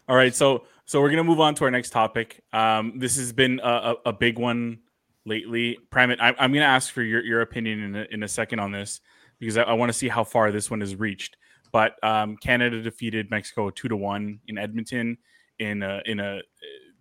[0.10, 0.34] All right.
[0.34, 2.44] So, so we're going to move on to our next topic.
[2.52, 4.80] Um, this has been a, a, a big one
[5.26, 5.78] lately.
[5.92, 8.60] Pramit, I, I'm going to ask for your, your opinion in a, in a second
[8.60, 9.02] on this
[9.40, 11.38] because I, I want to see how far this one has reached.
[11.72, 15.18] But um, Canada defeated Mexico two to one in Edmonton
[15.60, 16.42] in a in a uh,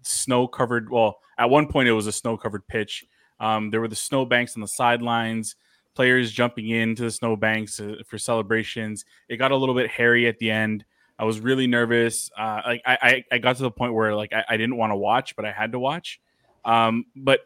[0.02, 0.90] snow covered.
[0.90, 3.04] Well, at one point it was a snow covered pitch.
[3.40, 5.56] Um, there were the snow banks on the sidelines,
[5.94, 9.04] players jumping into the snow banks uh, for celebrations.
[9.28, 10.84] It got a little bit hairy at the end.
[11.18, 12.30] I was really nervous.
[12.38, 14.92] Uh, like I, I, I, got to the point where like I, I didn't want
[14.92, 16.20] to watch, but I had to watch.
[16.64, 17.40] Um, but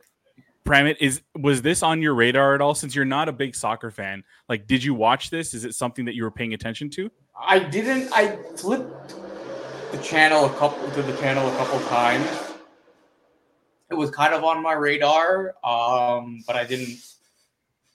[0.65, 2.75] Pramit, is was this on your radar at all?
[2.75, 5.55] Since you're not a big soccer fan, like, did you watch this?
[5.55, 7.11] Is it something that you were paying attention to?
[7.37, 8.13] I didn't.
[8.13, 9.15] I flipped
[9.91, 12.27] the channel a couple to the channel a couple times.
[13.91, 16.99] It was kind of on my radar, um, but I didn't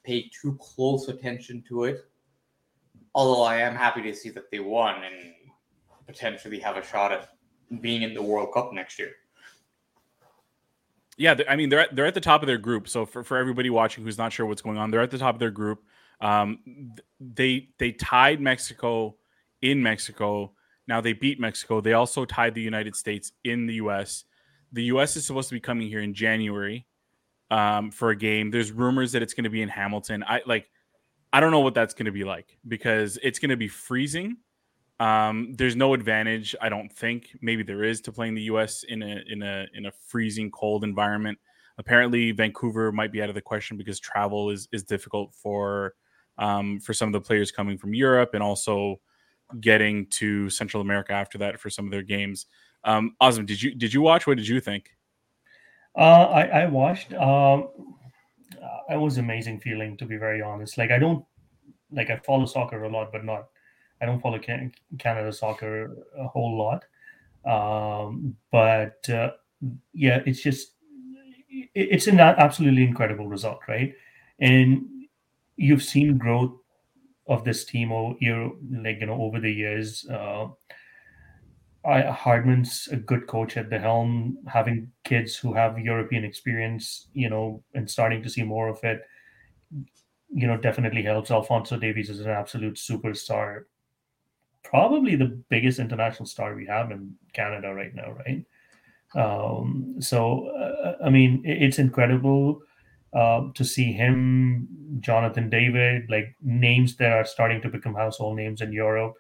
[0.04, 2.06] pay too close attention to it.
[3.16, 5.34] Although I am happy to see that they won and
[6.06, 7.30] potentially have a shot at
[7.82, 9.14] being in the World Cup next year.
[11.18, 12.88] Yeah, I mean they're at, they're at the top of their group.
[12.88, 15.36] So for, for everybody watching who's not sure what's going on, they're at the top
[15.36, 15.84] of their group.
[16.22, 16.60] Um,
[17.20, 19.18] they they tied Mexico
[19.62, 20.54] in Mexico
[20.88, 21.82] now they beat Mexico.
[21.82, 24.24] They also tied the United States in the U.S.
[24.72, 25.16] The U.S.
[25.18, 26.88] is supposed to be coming here in January
[27.52, 28.52] um, for a game.
[28.52, 30.24] There's rumors that it's going to be in Hamilton.
[30.26, 30.70] I like.
[31.34, 34.38] I don't know what that's going to be like because it's going to be freezing.
[35.00, 37.38] Um, there's no advantage, I don't think.
[37.42, 38.84] Maybe there is to playing the U.S.
[38.84, 41.38] in a in a in a freezing cold environment.
[41.78, 45.94] Apparently, Vancouver might be out of the question because travel is is difficult for
[46.38, 49.00] um, for some of the players coming from Europe and also
[49.62, 52.48] getting to Central America after that for some of their games.
[52.84, 54.26] Um, did you did you watch?
[54.26, 54.90] What did you think?
[55.96, 57.14] Uh, I, I watched.
[57.14, 57.70] Um,
[58.90, 60.78] it was amazing feeling to be very honest.
[60.78, 61.26] Like I don't
[61.92, 63.48] like I follow soccer a lot, but not
[64.02, 66.86] I don't follow can- Canada soccer a whole lot.
[67.46, 69.32] Um, but uh,
[69.94, 70.74] yeah, it's just
[71.50, 73.94] it's an absolutely incredible result, right?
[74.40, 74.86] And
[75.56, 76.54] you've seen growth
[77.28, 78.18] of this team over
[78.72, 80.06] like you know, over the years.
[80.10, 80.48] Uh,
[81.86, 87.30] I, Herdman's a good coach at the helm, having kids who have European experience, you
[87.30, 89.02] know, and starting to see more of it,
[90.30, 91.32] you know, definitely helps.
[91.32, 93.64] Alphonso Davies is an absolute superstar,
[94.70, 98.46] probably the biggest international star we have in Canada right now, right?
[99.16, 102.62] Um, so, uh, I mean, it's incredible
[103.14, 104.68] uh, to see him,
[105.00, 109.14] Jonathan David, like names that are starting to become household names in Europe.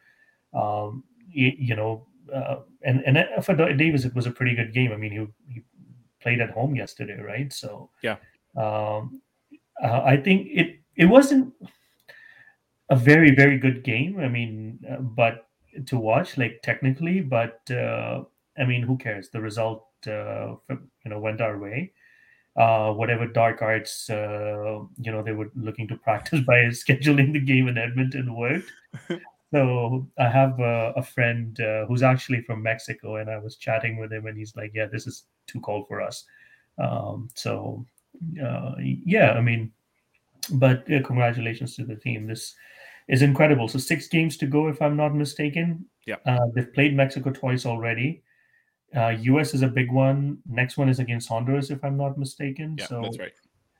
[0.53, 4.91] Um, you, you know, uh, and and for Davies, it was a pretty good game.
[4.91, 5.63] I mean, he, he
[6.21, 7.51] played at home yesterday, right?
[7.53, 8.17] So yeah,
[8.57, 9.21] um,
[9.81, 11.53] uh, I think it it wasn't
[12.89, 14.19] a very very good game.
[14.19, 15.47] I mean, uh, but
[15.86, 18.23] to watch like technically, but uh,
[18.58, 19.30] I mean, who cares?
[19.30, 21.93] The result, uh, you know, went our way.
[22.56, 27.39] Uh, whatever dark arts, uh, you know, they were looking to practice by scheduling the
[27.39, 28.71] game in Edmonton worked.
[29.52, 33.97] so I have a, a friend uh, who's actually from Mexico, and I was chatting
[34.00, 36.26] with him, and he's like, "Yeah, this is too cold for us."
[36.80, 37.86] Um, so,
[38.43, 39.71] uh, yeah, I mean,
[40.54, 42.26] but congratulations to the team.
[42.26, 42.56] This
[43.08, 43.67] is incredible.
[43.67, 45.86] So six games to go, if I'm not mistaken.
[46.06, 48.24] Yeah, uh, they've played Mexico twice already.
[48.96, 50.38] Uh, US is a big one.
[50.50, 52.76] Next one is against Honduras, if I'm not mistaken.
[52.80, 53.34] Yeah, so that's right.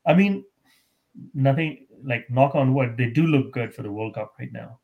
[0.06, 0.44] I mean,
[1.34, 4.80] nothing like knock on wood, they do look good for the World Cup right now.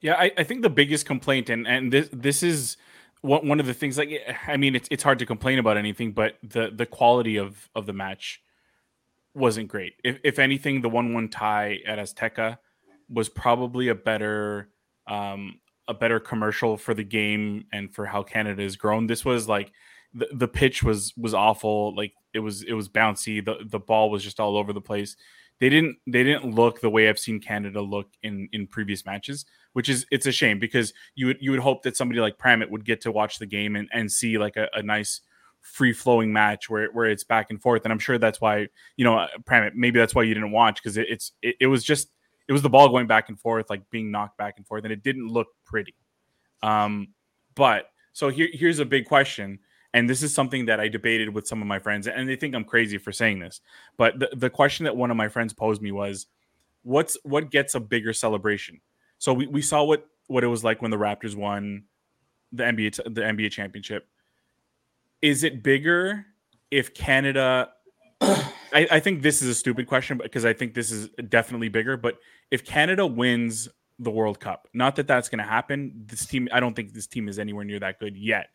[0.00, 2.76] Yeah, I, I think the biggest complaint, and and this this is
[3.20, 3.98] one one of the things.
[3.98, 4.10] Like,
[4.46, 7.86] I mean, it's it's hard to complain about anything, but the the quality of of
[7.86, 8.42] the match
[9.34, 9.94] wasn't great.
[10.02, 12.58] If if anything, the one one tie at Azteca
[13.10, 14.70] was probably a better
[15.06, 19.06] um, a better commercial for the game and for how Canada has grown.
[19.06, 19.72] This was like
[20.14, 21.94] the, the pitch was was awful.
[21.94, 23.44] Like it was it was bouncy.
[23.44, 25.16] The the ball was just all over the place.
[25.58, 29.44] They didn't they didn't look the way I've seen Canada look in in previous matches,
[29.72, 32.70] which is it's a shame because you would you would hope that somebody like Pramit
[32.70, 35.20] would get to watch the game and, and see like a, a nice
[35.60, 37.82] free flowing match where where it's back and forth.
[37.84, 40.96] And I'm sure that's why you know Pramit maybe that's why you didn't watch because
[40.96, 42.10] it, it's it, it was just
[42.50, 44.92] it was the ball going back and forth, like being knocked back and forth, and
[44.92, 45.94] it didn't look pretty.
[46.64, 47.14] Um,
[47.54, 49.60] but so here, here's a big question,
[49.94, 52.56] and this is something that I debated with some of my friends, and they think
[52.56, 53.60] I'm crazy for saying this.
[53.96, 56.26] But the, the question that one of my friends posed me was,
[56.82, 58.80] "What's what gets a bigger celebration?"
[59.18, 61.84] So we, we saw what what it was like when the Raptors won
[62.50, 64.08] the NBA the NBA championship.
[65.22, 66.26] Is it bigger
[66.72, 67.68] if Canada
[68.72, 71.96] I, I, think this is a stupid question because I think this is definitely bigger.
[71.96, 72.18] But
[72.50, 76.60] if Canada wins the World Cup, not that that's going to happen, this team, I
[76.60, 78.50] don't think this team is anywhere near that good yet.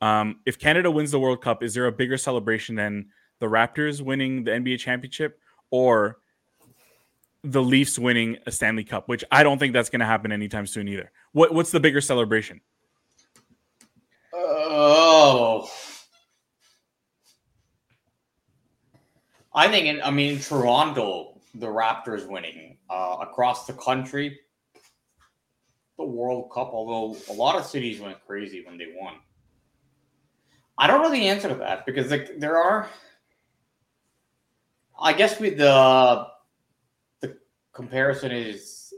[0.00, 3.06] Um, if Canada wins the World Cup, is there a bigger celebration than
[3.38, 5.40] the Raptors winning the NBA championship
[5.70, 6.18] or
[7.44, 9.08] the Leafs winning a Stanley Cup?
[9.08, 11.12] Which I don't think that's going to happen anytime soon either.
[11.32, 12.60] What, what's the bigger celebration?
[14.32, 14.95] Oh.
[19.56, 24.38] I think, in, I mean, in Toronto, the Raptors winning uh, across the country,
[25.96, 26.68] the World Cup.
[26.72, 29.14] Although a lot of cities went crazy when they won.
[30.78, 32.88] I don't know the answer to that because like there are.
[35.00, 36.26] I guess with the
[37.20, 37.38] the
[37.72, 38.92] comparison is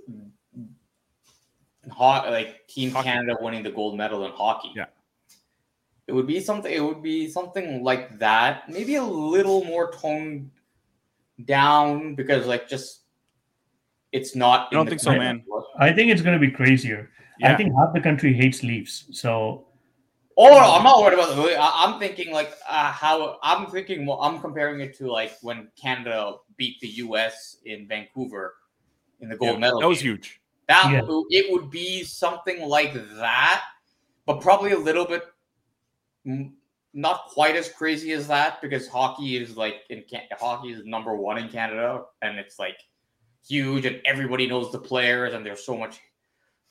[1.90, 3.08] hot like Team hockey.
[3.08, 4.72] Canada winning the gold medal in hockey.
[4.74, 4.86] Yeah.
[6.08, 6.72] It would be something.
[6.72, 8.66] It would be something like that.
[8.70, 10.50] Maybe a little more toned
[11.44, 13.02] down because, like, just
[14.10, 14.68] it's not.
[14.72, 15.44] I don't think so, man.
[15.78, 17.10] I think it's going to be crazier.
[17.38, 17.52] Yeah.
[17.52, 19.04] I think half the country hates Leafs.
[19.12, 19.66] So.
[20.40, 21.56] Oh, no, I'm not worried about the.
[21.60, 24.06] I'm thinking like uh, how I'm thinking.
[24.06, 27.58] Well, I'm comparing it to like when Canada beat the U.S.
[27.66, 28.54] in Vancouver
[29.20, 29.80] in the gold yeah, medal.
[29.80, 30.40] That was huge.
[30.68, 31.00] That yeah.
[31.30, 33.64] it would be something like that,
[34.26, 35.24] but probably a little bit
[36.94, 40.04] not quite as crazy as that because hockey is like in
[40.38, 42.78] hockey is number one in Canada and it's like
[43.46, 46.00] huge and everybody knows the players and there's so much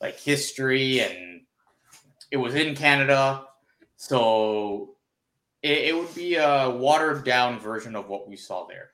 [0.00, 1.40] like history and
[2.30, 3.44] it was in Canada.
[3.96, 4.96] So
[5.62, 8.90] it, it would be a watered down version of what we saw there.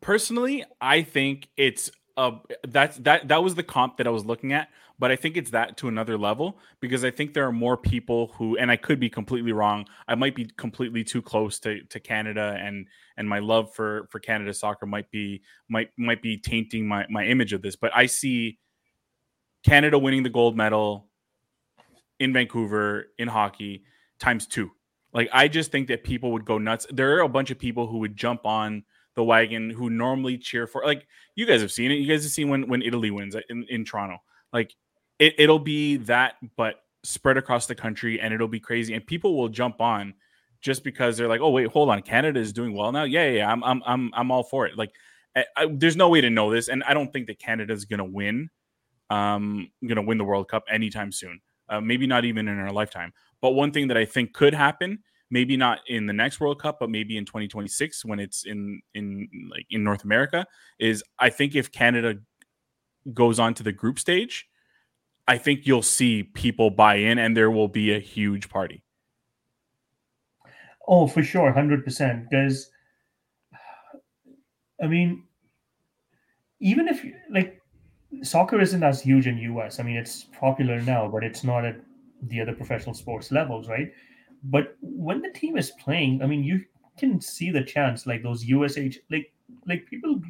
[0.00, 2.32] Personally i think it's uh,
[2.68, 4.68] that's that that was the comp that I was looking at,
[5.00, 8.32] but I think it's that to another level because I think there are more people
[8.36, 9.86] who, and I could be completely wrong.
[10.06, 12.86] I might be completely too close to, to Canada, and
[13.16, 17.24] and my love for for Canada soccer might be might might be tainting my my
[17.24, 17.76] image of this.
[17.76, 18.58] But I see
[19.64, 21.08] Canada winning the gold medal
[22.18, 23.84] in Vancouver in hockey
[24.18, 24.70] times two.
[25.14, 26.86] Like I just think that people would go nuts.
[26.90, 28.84] There are a bunch of people who would jump on
[29.16, 31.94] the wagon who normally cheer for like you guys have seen it.
[31.94, 34.18] You guys have seen when when Italy wins in, in Toronto.
[34.52, 34.74] Like
[35.20, 38.94] it, it'll be that, but spread across the country, and it'll be crazy.
[38.94, 40.14] And people will jump on
[40.60, 43.36] just because they're like, "Oh wait, hold on, Canada is doing well now." Yeah, yeah,
[43.38, 44.76] yeah I'm I'm I'm I'm all for it.
[44.76, 44.90] Like,
[45.36, 48.04] I, I, there's no way to know this, and I don't think that Canada's gonna
[48.04, 48.50] win,
[49.10, 51.40] um, gonna win the World Cup anytime soon.
[51.68, 53.12] Uh, maybe not even in our lifetime.
[53.40, 54.98] But one thing that I think could happen
[55.30, 59.28] maybe not in the next World Cup, but maybe in 2026 when it's in in
[59.50, 60.46] like in North America,
[60.78, 62.16] is I think if Canada
[63.14, 64.48] goes on to the group stage,
[65.30, 68.82] I think you'll see people buy in and there will be a huge party.
[70.88, 72.28] Oh, for sure, hundred percent.
[72.28, 72.68] Because,
[74.82, 75.22] I mean,
[76.58, 77.62] even if like
[78.24, 79.78] soccer isn't as huge in US.
[79.78, 81.76] I mean, it's popular now, but it's not at
[82.22, 83.92] the other professional sports levels, right?
[84.42, 86.64] But when the team is playing, I mean, you
[86.98, 89.32] can see the chance like those USH like
[89.68, 90.20] like people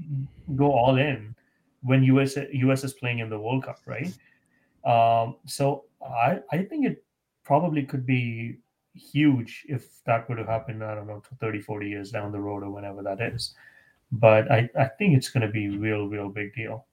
[0.57, 1.35] go all in
[1.83, 4.13] when US US is playing in the World Cup, right?
[4.85, 7.05] Um, so I I think it
[7.45, 8.59] probably could be
[8.95, 12.63] huge if that were to happen, I don't know, 30, 40 years down the road
[12.63, 13.55] or whenever that is.
[14.13, 16.87] But I, I think it's going to be real, real big deal.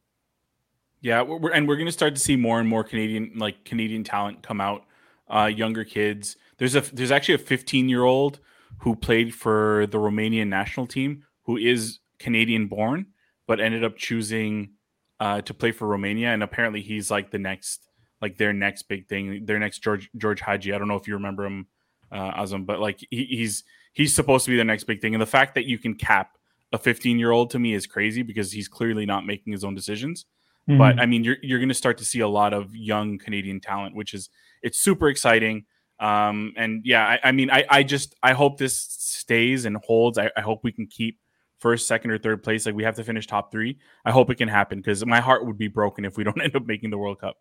[1.02, 4.04] Yeah, we're, and we're going to start to see more and more Canadian like Canadian
[4.04, 4.86] talent come out,
[5.28, 6.38] uh, younger kids.
[6.58, 8.40] There's a there's actually a 15 year old
[8.80, 13.08] who played for the Romanian national team who is Canadian born,
[13.46, 14.72] but ended up choosing
[15.20, 17.82] uh, to play for Romania, and apparently he's like the next
[18.22, 20.74] like their next big thing, their next George George Hagi.
[20.74, 21.68] I don't know if you remember him,
[22.12, 23.64] uh, Azam, but like he, he's
[23.94, 26.38] he's supposed to be the next big thing, and the fact that you can cap
[26.74, 29.76] a 15 year old to me is crazy because he's clearly not making his own
[29.76, 30.26] decisions.
[30.70, 30.78] Mm-hmm.
[30.78, 33.62] But I mean, you're you're going to start to see a lot of young Canadian
[33.62, 34.30] talent, which is
[34.62, 35.66] it's super exciting.
[36.00, 40.18] Um, and yeah, I, I mean, I, I just I hope this stays and holds.
[40.18, 41.20] I, I hope we can keep
[41.60, 42.66] first, second, or third place.
[42.66, 43.78] Like we have to finish top three.
[44.06, 46.56] I hope it can happen because my heart would be broken if we don't end
[46.56, 47.38] up making the World Cup.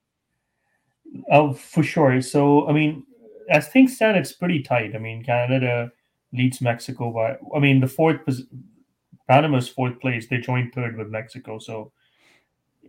[1.30, 2.20] Oh, for sure.
[2.22, 3.04] So I mean,
[3.50, 4.94] as things stand, it's pretty tight.
[4.94, 5.92] I mean, Canada
[6.32, 7.36] leads Mexico by.
[7.54, 8.20] I mean, the fourth
[9.28, 10.28] Panama's fourth place.
[10.28, 11.58] They joined third with Mexico.
[11.58, 11.92] So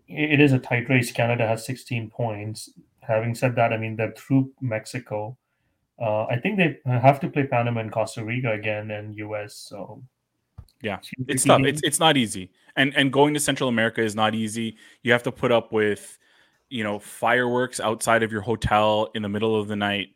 [0.07, 1.11] it is a tight race.
[1.11, 2.69] Canada has 16 points.
[3.01, 5.37] Having said that, I mean they're through Mexico.
[5.99, 9.55] Uh, I think they have to play Panama and Costa Rica again and US.
[9.55, 10.03] So
[10.81, 11.61] yeah, it's tough.
[11.63, 12.51] It's it's not easy.
[12.75, 14.77] And and going to Central America is not easy.
[15.03, 16.17] You have to put up with
[16.69, 20.09] you know fireworks outside of your hotel in the middle of the night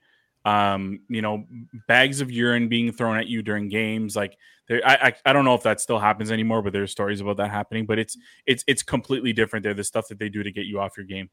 [0.46, 1.46] um, you know,
[1.88, 4.16] bags of urine being thrown at you during games.
[4.16, 4.38] Like,
[4.68, 7.38] there, I, I, I don't know if that still happens anymore, but there's stories about
[7.38, 7.86] that happening.
[7.86, 9.64] But it's it's it's completely different.
[9.64, 11.30] They're the stuff that they do to get you off your game.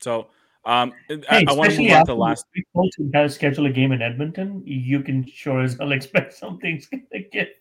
[0.00, 0.28] So,
[0.68, 2.44] um, hey, I, I want to move on to last.
[3.00, 7.54] To schedule a game in Edmonton, you can sure as hell expect something's gonna get.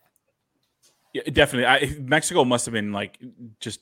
[1.14, 1.66] Yeah, definitely.
[1.66, 3.18] I, Mexico must have been like
[3.62, 3.80] just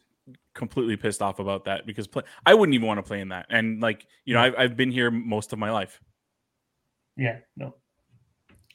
[0.54, 3.48] completely pissed off about that because play, I wouldn't even want to play in that.
[3.50, 6.00] And like, you know, I've, I've been here most of my life.
[7.18, 7.74] Yeah, no,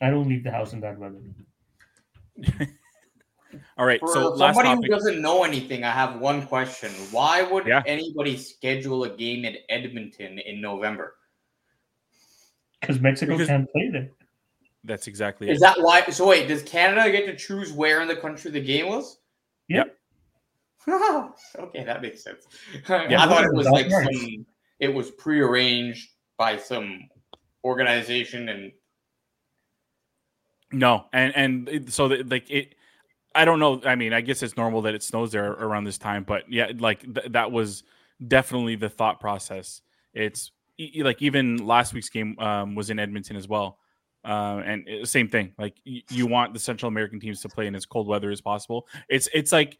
[0.01, 1.21] I don't leave the house in that weather.
[3.77, 4.01] All right.
[4.01, 6.91] For so somebody who doesn't know anything, I have one question.
[7.11, 7.83] Why would yeah.
[7.87, 11.17] anybody schedule a game in Edmonton in November?
[12.81, 14.11] Because Mexico because can't play there.
[14.85, 15.61] That's exactly Is it.
[15.61, 16.05] that why?
[16.07, 19.19] So wait, does Canada get to choose where in the country the game was?
[19.69, 19.97] Yep.
[20.89, 22.47] okay, that makes sense.
[22.89, 24.47] Yeah, I thought it was like some,
[24.79, 27.09] it was prearranged by some
[27.65, 28.73] organization and
[30.73, 31.37] no, and
[31.69, 32.75] and so the, like it.
[33.35, 33.81] I don't know.
[33.85, 36.73] I mean, I guess it's normal that it snows there around this time, but yeah,
[36.79, 37.85] like th- that was
[38.27, 39.83] definitely the thought process.
[40.15, 43.79] It's e- like even last week's game um, was in Edmonton as well,
[44.25, 45.53] uh, and it, same thing.
[45.59, 48.41] Like y- you want the Central American teams to play in as cold weather as
[48.41, 48.89] possible.
[49.09, 49.79] It's it's like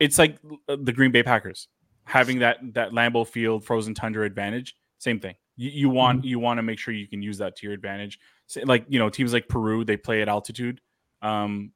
[0.00, 1.68] it's like the Green Bay Packers
[2.04, 4.74] having that that Lambeau Field frozen tundra advantage.
[4.98, 5.36] Same thing.
[5.56, 6.28] You, you want mm-hmm.
[6.28, 8.18] you want to make sure you can use that to your advantage.
[8.46, 10.80] So, like you know, teams like Peru they play at altitude.
[11.22, 11.72] Um,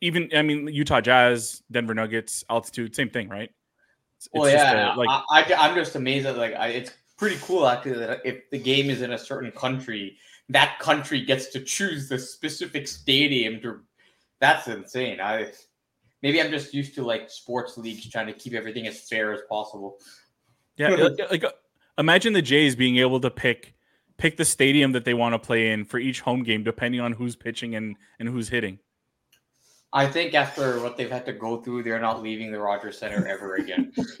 [0.00, 3.50] even I mean Utah Jazz, Denver Nuggets, altitude, same thing, right?
[4.16, 7.36] It's, well, yeah, a, like I, I, am just amazed that like I, it's pretty
[7.42, 10.16] cool actually that if the game is in a certain country,
[10.48, 13.80] that country gets to choose the specific stadium to.
[14.40, 15.20] That's insane.
[15.20, 15.52] I
[16.22, 19.40] maybe I'm just used to like sports leagues trying to keep everything as fair as
[19.48, 19.98] possible.
[20.76, 20.90] Yeah,
[21.30, 21.50] like uh,
[21.96, 23.74] imagine the Jays being able to pick
[24.16, 27.12] pick the stadium that they want to play in for each home game, depending on
[27.12, 28.78] who's pitching and and who's hitting.
[29.92, 33.26] I think after what they've had to go through, they're not leaving the Rogers Center
[33.26, 33.92] ever again.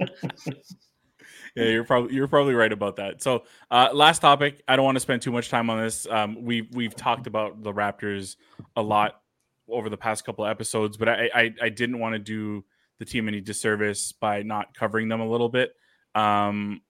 [1.54, 3.22] yeah, you're probably you're probably right about that.
[3.22, 4.62] So, uh, last topic.
[4.66, 6.06] I don't want to spend too much time on this.
[6.06, 8.36] Um, we've we've talked about the Raptors
[8.76, 9.20] a lot
[9.68, 12.64] over the past couple episodes, but I, I, I didn't want to do
[12.98, 15.74] the team any disservice by not covering them a little bit.
[16.14, 16.80] Um,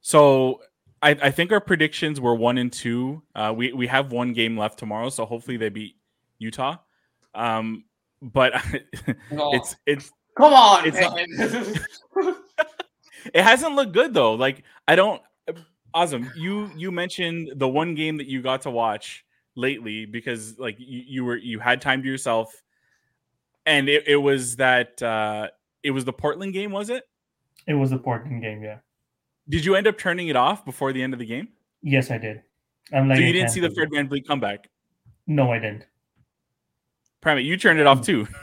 [0.00, 0.60] so
[1.02, 3.22] I, I think our predictions were one and two.
[3.34, 5.96] Uh, we we have one game left tomorrow, so hopefully they beat
[6.38, 6.76] Utah.
[7.34, 7.84] Um,
[8.20, 8.52] but
[9.32, 9.54] oh.
[9.54, 10.98] it's it's come on, it's
[13.34, 14.34] it hasn't looked good though.
[14.34, 15.22] Like I don't.
[15.94, 16.30] Awesome.
[16.36, 19.24] You you mentioned the one game that you got to watch
[19.54, 22.62] lately because like you, you were you had time to yourself
[23.66, 25.46] and it, it was that uh
[25.82, 27.04] it was the portland game was it
[27.66, 28.78] it was the portland game yeah
[29.50, 31.48] did you end up turning it off before the end of the game
[31.82, 32.40] yes i did
[32.92, 34.08] I'm like, so you didn't see the do Fred it.
[34.08, 34.68] VanVleet comeback.
[35.26, 35.86] No, I didn't.
[37.22, 38.26] Pramit, you turned it off too.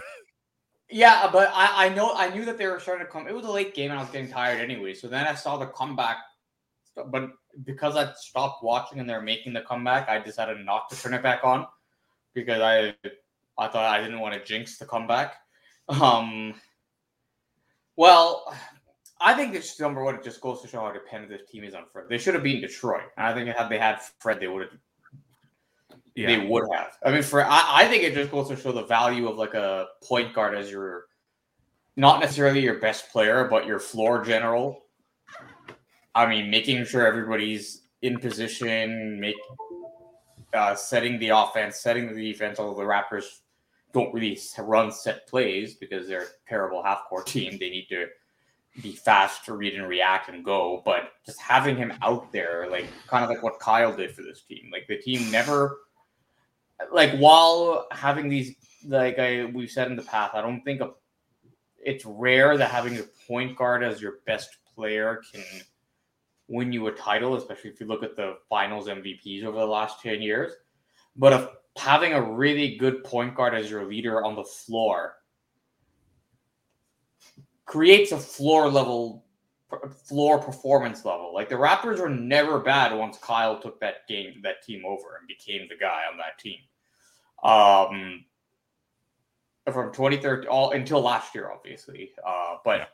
[0.91, 3.27] Yeah, but I, I know I knew that they were starting to come.
[3.27, 4.95] It was a late game and I was getting tired anyway.
[4.95, 6.17] So then I saw the comeback,
[7.11, 7.29] but
[7.63, 11.21] because I stopped watching and they're making the comeback, I decided not to turn it
[11.21, 11.67] back on
[12.33, 12.95] because I
[13.57, 15.35] I thought I didn't want to jinx the comeback.
[15.89, 16.55] Um,
[17.95, 18.51] well,
[19.21, 20.15] I think it's number one.
[20.15, 22.05] It just goes to show how dependent this team is on Fred.
[22.09, 24.79] They should have beaten Detroit, and I think had they had Fred, they would have
[26.27, 26.97] they would have.
[27.03, 29.53] I mean, for I, I think it just goes to show the value of like
[29.53, 31.05] a point guard as your
[31.95, 34.83] not necessarily your best player, but your floor general.
[36.15, 39.35] I mean, making sure everybody's in position, make
[40.53, 42.59] uh, setting the offense, setting the defense.
[42.59, 43.39] Although the Raptors
[43.93, 48.07] don't really run set plays because they're a terrible half court team, they need to
[48.81, 50.81] be fast to read and react and go.
[50.85, 54.41] But just having him out there, like kind of like what Kyle did for this
[54.41, 55.77] team, like the team never
[56.91, 58.55] like while having these
[58.85, 60.91] like I we've said in the past, I don't think a,
[61.77, 65.43] it's rare that having a point guard as your best player can
[66.47, 70.01] win you a title, especially if you look at the finals MVPs over the last
[70.01, 70.53] 10 years.
[71.15, 75.15] But if having a really good point guard as your leader on the floor
[77.65, 79.25] creates a floor level
[80.05, 81.33] floor performance level.
[81.33, 85.27] Like the Raptors were never bad once Kyle took that game that team over and
[85.27, 86.59] became the guy on that team.
[87.43, 88.25] Um
[89.71, 92.11] from 2013 all until last year obviously.
[92.25, 92.85] Uh but Yeah.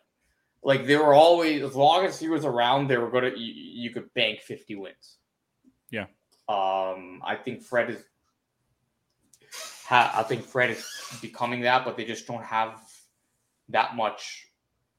[0.64, 3.54] like they were always as long as he was around they were going to you,
[3.84, 5.18] you could bank 50 wins.
[5.90, 6.08] Yeah.
[6.50, 8.04] Um I think Fred is
[9.86, 10.86] ha, I think Fred is
[11.22, 12.82] becoming that but they just don't have
[13.70, 14.50] that much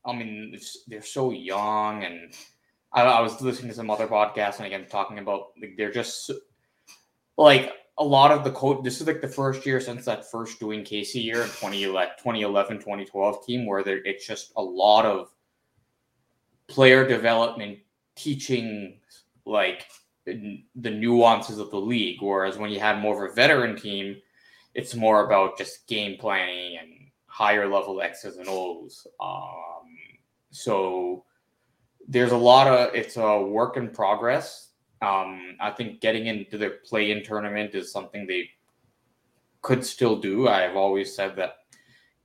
[0.06, 2.32] I mean, they're so young, and
[2.92, 6.30] I, I, was listening to some other podcasts, and again, talking about like they're just
[7.36, 8.84] like a lot of the code.
[8.84, 12.78] This is like the first year since that first Dwane Casey year in 2011, 2011
[12.78, 15.30] 2012 team, where there it's just a lot of
[16.68, 17.78] player development,
[18.14, 19.00] teaching
[19.44, 19.86] like
[20.24, 22.20] the nuances of the league.
[22.20, 24.16] Whereas when you had more of a veteran team,
[24.74, 26.90] it's more about just game planning and
[27.26, 29.06] higher level X's and O's.
[29.20, 29.75] Um,
[30.50, 31.24] so
[32.08, 34.70] there's a lot of it's a work in progress.
[35.02, 38.50] Um, I think getting into the play-in tournament is something they
[39.62, 40.48] could still do.
[40.48, 41.56] I've always said that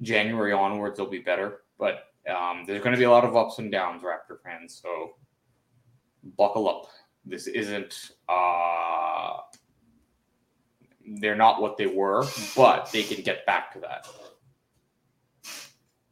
[0.01, 3.59] January onwards will be better, but um, there's going to be a lot of ups
[3.59, 4.79] and downs, Raptor fans.
[4.81, 5.15] So
[6.37, 6.87] buckle up.
[7.25, 8.11] This isn't.
[8.29, 9.37] Uh,
[11.19, 14.07] they're not what they were, but they can get back to that.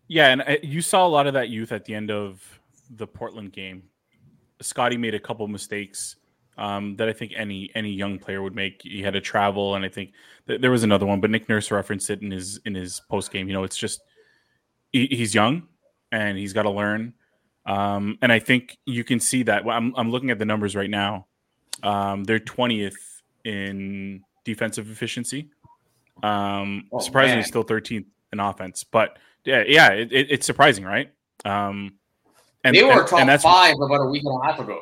[0.09, 2.41] Yeah, and uh, you saw a lot of that youth at the end of
[2.89, 3.83] the Portland game.
[4.61, 6.15] Scotty made a couple mistakes
[6.57, 8.81] um, that I think any any young player would make.
[8.83, 10.11] He had to travel, and I think
[10.47, 13.31] th- there was another one, but Nick Nurse referenced it in his in his post
[13.31, 13.47] game.
[13.47, 14.01] You know, it's just
[14.91, 15.67] he, he's young
[16.11, 17.13] and he's got to learn.
[17.65, 19.63] Um, and I think you can see that.
[19.69, 21.27] I'm I'm looking at the numbers right now.
[21.83, 25.51] Um, they're twentieth in defensive efficiency.
[26.23, 27.45] Um, Oh, surprisingly, man.
[27.45, 29.17] still thirteenth in offense, but
[29.49, 31.11] yeah, yeah, it, it, it's surprising, right?
[31.43, 31.95] Um,
[32.63, 34.79] and they were and, top and that's five about a week and a half ago.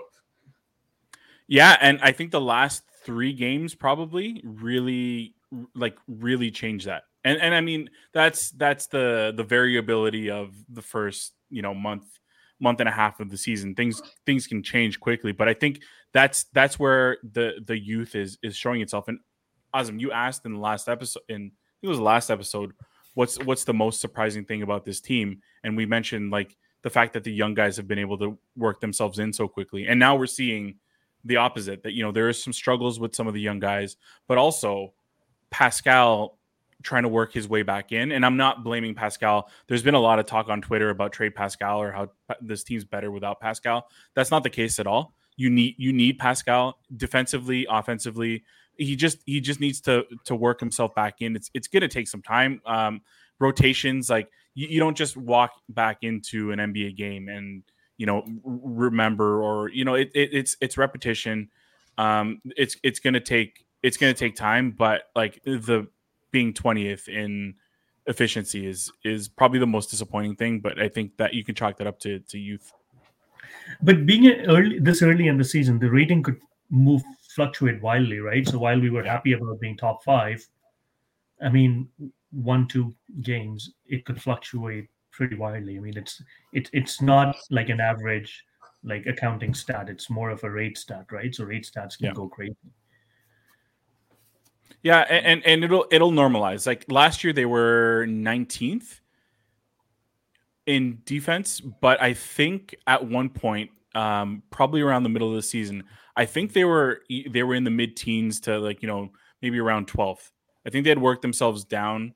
[1.47, 5.35] yeah, and I think the last three games probably really
[5.73, 7.03] like really changed that.
[7.23, 12.03] And and I mean that's that's the the variability of the first you know month
[12.59, 13.75] month and a half of the season.
[13.75, 15.81] Things things can change quickly, but I think
[16.13, 19.07] that's that's where the the youth is is showing itself.
[19.07, 19.19] And
[19.73, 22.73] Azim, you asked in the last episode in I think it was the last episode
[23.17, 25.41] what's what's the most surprising thing about this team?
[25.63, 28.79] And we mentioned like the fact that the young guys have been able to work
[28.79, 29.87] themselves in so quickly.
[29.87, 30.75] And now we're seeing
[31.25, 33.97] the opposite that you know there is some struggles with some of the young guys
[34.27, 34.93] but also
[35.49, 36.37] pascal
[36.83, 38.11] trying to work his way back in.
[38.11, 39.49] And i'm not blaming pascal.
[39.65, 42.85] There's been a lot of talk on twitter about trade pascal or how this team's
[42.85, 43.89] better without pascal.
[44.13, 45.15] That's not the case at all.
[45.37, 48.43] You need you need pascal defensively offensively
[48.77, 51.35] he just he just needs to to work himself back in.
[51.35, 52.61] It's it's going to take some time.
[52.65, 53.01] Um
[53.39, 57.61] rotations like you, you don't just walk back into an nba game and
[57.97, 61.49] you know remember or you know it, it it's it's repetition.
[61.97, 65.87] Um it's it's going to take it's going to take time but like the
[66.31, 67.53] being 20th in
[68.07, 71.77] efficiency is is probably the most disappointing thing but i think that you can chalk
[71.77, 72.71] that up to to youth.
[73.81, 77.03] But being early this early in the season, the rating could move
[77.37, 78.45] fluctuate wildly, right?
[78.47, 80.45] So while we were happy about being top five,
[81.41, 81.87] I mean,
[82.31, 85.77] one two games it could fluctuate pretty wildly.
[85.77, 86.21] I mean, it's
[86.51, 88.43] it's it's not like an average
[88.83, 89.87] like accounting stat.
[89.87, 91.33] It's more of a rate stat, right?
[91.33, 92.13] So rate stats can Yeah.
[92.13, 92.55] go crazy.
[94.81, 96.65] Yeah, and, and, and it'll it'll normalize.
[96.65, 98.99] Like last year, they were 19th
[100.65, 105.41] in defense, but I think at one point, um, probably around the middle of the
[105.41, 105.83] season,
[106.17, 109.11] I think they were they were in the mid teens to like you know
[109.41, 110.31] maybe around 12th.
[110.65, 112.15] I think they had worked themselves down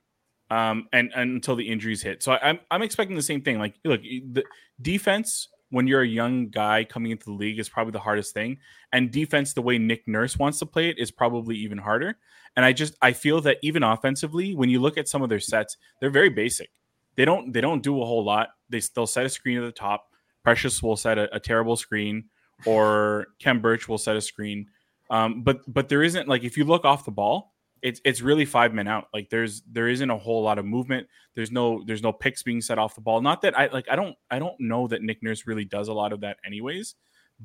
[0.49, 2.21] um, and, and until the injuries hit.
[2.21, 3.59] So I, I'm I'm expecting the same thing.
[3.59, 4.43] Like, look, the
[4.81, 8.57] defense when you're a young guy coming into the league is probably the hardest thing,
[8.91, 12.17] and defense the way Nick Nurse wants to play it is probably even harder.
[12.55, 15.39] And I just I feel that even offensively, when you look at some of their
[15.39, 16.71] sets, they're very basic.
[17.15, 18.49] They don't they don't do a whole lot.
[18.69, 20.07] They still set a screen at the top.
[20.43, 22.25] Precious will set a, a terrible screen,
[22.65, 24.67] or Khem Birch will set a screen.
[25.09, 28.45] Um, but but there isn't like if you look off the ball, it's it's really
[28.45, 29.07] five men out.
[29.13, 31.07] Like there's there isn't a whole lot of movement.
[31.35, 33.21] There's no there's no picks being set off the ball.
[33.21, 35.93] Not that I like I don't I don't know that Nick Nurse really does a
[35.93, 36.95] lot of that anyways.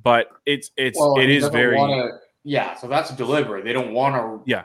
[0.02, 2.74] But it's it's well, it is very wanna, yeah.
[2.74, 3.64] So that's deliberate.
[3.64, 4.64] They don't want to yeah.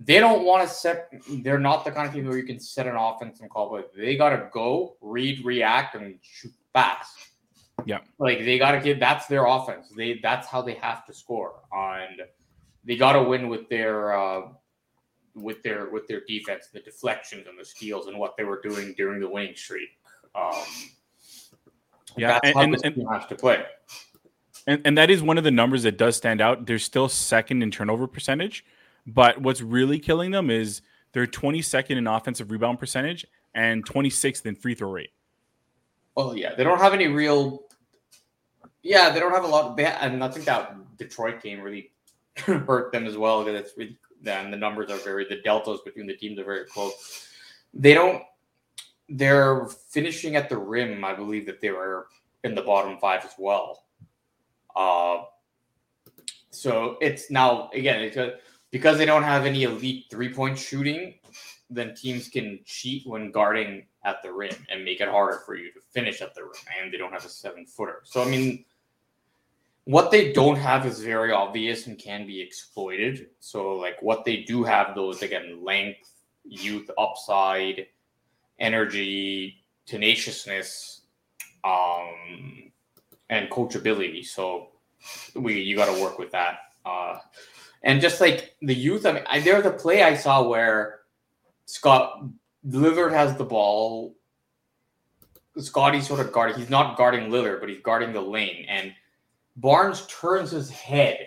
[0.00, 1.12] They don't want to set.
[1.30, 3.92] They're not the kind of team where you can set an offense and call but
[3.96, 7.14] They got to go, read, react, and shoot fast.
[7.86, 9.00] Yeah, like they got to get.
[9.00, 9.88] That's their offense.
[9.96, 12.22] They that's how they have to score, and
[12.84, 14.14] they got to win with their.
[14.18, 14.48] Uh,
[15.34, 18.94] with their with their defense, the deflections and the steals, and what they were doing
[18.98, 19.88] during the winning streak.
[20.34, 20.52] Um,
[22.16, 23.64] yeah, that's and, how and, and has to play.
[24.66, 26.66] And, and that is one of the numbers that does stand out.
[26.66, 28.64] They're still second in turnover percentage,
[29.06, 34.54] but what's really killing them is they're 22nd in offensive rebound percentage and 26th in
[34.54, 35.10] free throw rate.
[36.16, 37.62] Oh yeah, they don't have any real.
[38.82, 39.76] Yeah, they don't have a lot.
[39.76, 41.92] They and I think that Detroit game really
[42.36, 46.06] hurt them as well because it's really then the numbers are very the deltas between
[46.06, 47.28] the teams are very close.
[47.74, 48.22] They don't.
[49.08, 51.04] They're finishing at the rim.
[51.04, 52.06] I believe that they were
[52.44, 53.84] in the bottom five as well.
[54.74, 55.24] Uh,
[56.50, 58.34] so it's now again it's a,
[58.70, 61.14] because they don't have any elite three point shooting.
[61.70, 65.72] Then teams can cheat when guarding at the rim and make it harder for you
[65.72, 68.00] to finish at the rim, and they don't have a seven footer.
[68.04, 68.64] So I mean,
[69.84, 73.28] what they don't have is very obvious and can be exploited.
[73.40, 76.08] So, like what they do have, those again, length,
[76.44, 77.86] youth, upside,
[78.58, 81.02] energy, tenaciousness,
[81.64, 82.70] um,
[83.28, 84.24] and coachability.
[84.24, 84.68] So,
[85.34, 86.58] we you got to work with that.
[86.84, 87.18] Uh,
[87.82, 91.00] and just like the youth, I mean, I, there's a play I saw where
[91.66, 92.24] Scott
[92.66, 94.14] Lillard has the ball.
[95.58, 96.56] Scotty sort of guarding.
[96.56, 98.94] He's not guarding Lillard, but he's guarding the lane, and
[99.56, 101.18] Barnes turns his head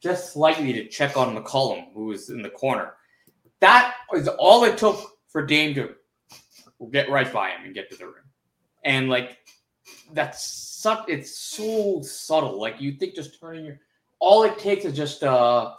[0.00, 2.94] just slightly to check on McCollum, who was in the corner.
[3.60, 5.94] That is all it took for Dame to
[6.92, 8.14] get right by him and get to the rim.
[8.84, 9.38] And like
[10.12, 12.60] that's such it's so subtle.
[12.60, 13.80] Like you think just turning your
[14.20, 15.74] all it takes is just a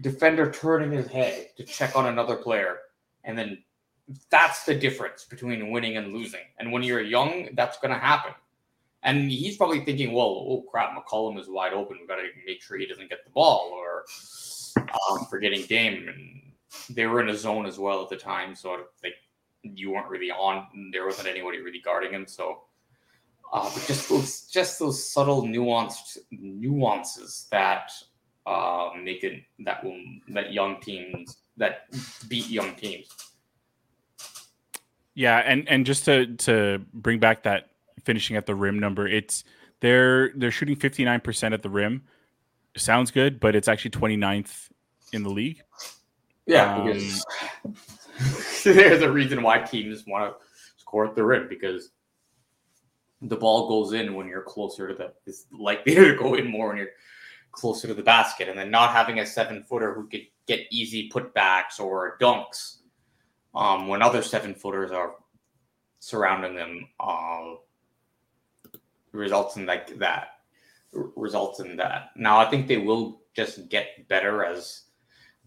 [0.00, 2.78] defender turning his head to check on another player.
[3.24, 3.62] And then
[4.30, 6.40] that's the difference between winning and losing.
[6.58, 8.32] And when you're young, that's gonna happen.
[9.02, 11.96] And he's probably thinking, well, oh crap, McCollum is wide open.
[11.98, 14.04] We've got to make sure he doesn't get the ball or
[14.76, 16.08] um, forgetting Dame.
[16.08, 18.54] And they were in a zone as well at the time.
[18.54, 19.14] So like
[19.62, 20.66] you weren't really on.
[20.92, 22.26] There wasn't anybody really guarding him.
[22.26, 22.62] So
[23.52, 27.90] uh, but just those just those subtle nuanced nuances that
[28.46, 31.86] uh, make it that will that young teams that
[32.28, 33.08] beat young teams.
[35.14, 37.70] Yeah, and and just to to bring back that
[38.04, 39.06] finishing at the rim number.
[39.06, 39.44] It's
[39.80, 42.02] they're they're shooting 59% at the rim.
[42.76, 44.68] Sounds good, but it's actually 29th
[45.12, 45.62] in the league.
[46.46, 47.24] Yeah, um, because
[48.64, 50.46] there's a reason why teams want to
[50.76, 51.90] score at the rim because
[53.22, 56.68] the ball goes in when you're closer to the it's likely to go in more
[56.68, 56.88] when you're
[57.52, 61.10] closer to the basket and then not having a seven footer who could get easy
[61.10, 62.78] putbacks or dunks
[63.54, 65.16] um, when other seven footers are
[65.98, 67.54] surrounding them uh,
[69.12, 70.28] results in like that
[70.92, 72.10] results in that.
[72.16, 74.82] Now I think they will just get better as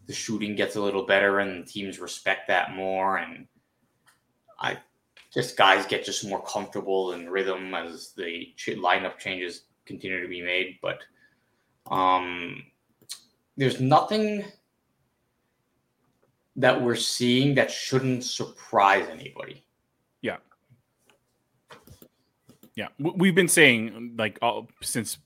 [0.05, 3.47] the shooting gets a little better and teams respect that more and
[4.59, 4.77] I
[5.33, 10.41] just guys get just more comfortable in rhythm as the lineup changes continue to be
[10.41, 10.99] made but
[11.91, 12.63] um
[13.57, 14.45] there's nothing
[16.55, 19.65] that we're seeing that shouldn't surprise anybody
[22.75, 25.17] Yeah, we've been saying like all, since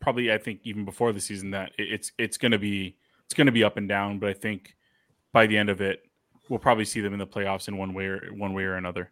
[0.00, 3.46] probably I think even before the season that it's it's going to be it's going
[3.46, 4.76] to be up and down, but I think
[5.32, 6.02] by the end of it,
[6.48, 9.10] we'll probably see them in the playoffs in one way or one way or another.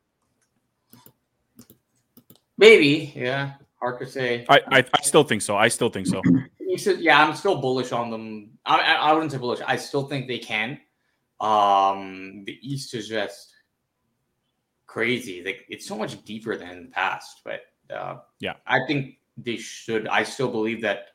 [2.58, 4.44] Maybe, yeah, hard to say.
[4.48, 5.56] I I, I still think so.
[5.56, 6.22] I still think so.
[6.70, 8.50] You said, yeah, I'm still bullish on them.
[8.64, 9.58] I, I, I wouldn't say bullish.
[9.66, 10.78] I still think they can.
[11.40, 13.52] Um, the East is just
[14.86, 15.42] crazy.
[15.44, 17.40] Like it's so much deeper than in the past.
[17.44, 17.62] But
[17.92, 20.08] uh, yeah, I think they should.
[20.08, 21.08] I still believe that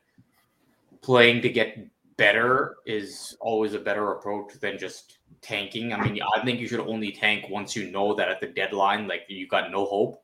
[1.02, 5.94] playing to get better is always a better approach than just tanking.
[5.94, 9.08] I mean, I think you should only tank once you know that at the deadline,
[9.08, 10.24] like you got no hope,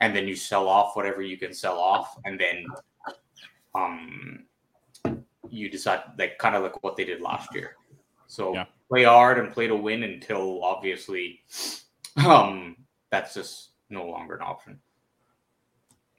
[0.00, 2.66] and then you sell off whatever you can sell off, and then
[3.74, 4.44] um
[5.50, 7.76] you decide like kind of like what they did last year.
[8.26, 8.64] So yeah.
[8.88, 11.42] play hard and play to win until obviously
[12.24, 12.76] um
[13.10, 14.80] that's just no longer an option.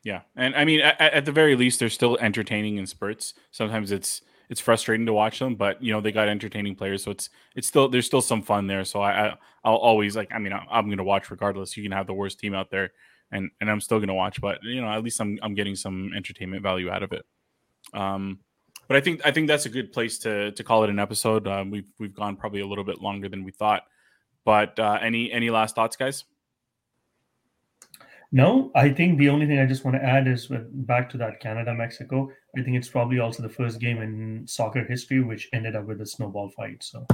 [0.06, 3.34] Yeah, and I mean, at, at, the very least, they're still entertaining in spurts.
[3.49, 7.10] Sometimes it's it's frustrating to watch them, but you know they got entertaining players, so
[7.10, 8.86] it's it's still there's still some fun there.
[8.86, 11.76] So I, I will always like I mean I'm going to watch regardless.
[11.76, 12.93] You can have the worst team out there,
[13.32, 15.76] and and I'm still going to watch, but you know at least I'm I'm getting
[15.76, 17.26] some entertainment value out of it.
[17.91, 18.41] Um,
[18.88, 21.47] but I think I think that's a good place to to call it an episode.
[21.47, 23.82] Um, we've we've gone probably a little bit longer than we thought.
[24.43, 26.26] But uh, any any last thoughts, guys?
[28.36, 31.39] No, I think the only thing I just want to add is back to that
[31.39, 32.29] Canada Mexico.
[32.57, 36.01] I think it's probably also the first game in soccer history which ended up with
[36.01, 36.83] a snowball fight.
[36.83, 37.07] So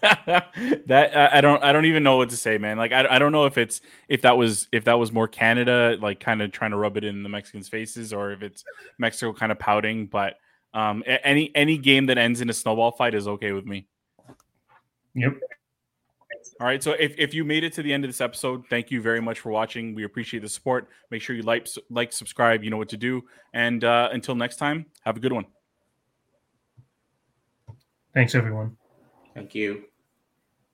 [0.00, 2.78] that I don't I don't even know what to say, man.
[2.78, 5.98] Like I, I don't know if it's if that was if that was more Canada
[6.00, 8.64] like kind of trying to rub it in the Mexicans' faces or if it's
[8.96, 10.06] Mexico kind of pouting.
[10.06, 10.36] But
[10.72, 13.88] um, any any game that ends in a snowball fight is okay with me.
[15.12, 15.34] Yep.
[16.60, 16.82] All right.
[16.82, 19.20] So if, if you made it to the end of this episode, thank you very
[19.20, 19.94] much for watching.
[19.94, 20.88] We appreciate the support.
[21.10, 22.64] Make sure you like, like, subscribe.
[22.64, 23.22] You know what to do.
[23.54, 25.46] And uh, until next time, have a good one.
[28.12, 28.76] Thanks, everyone.
[29.34, 29.84] Thank you.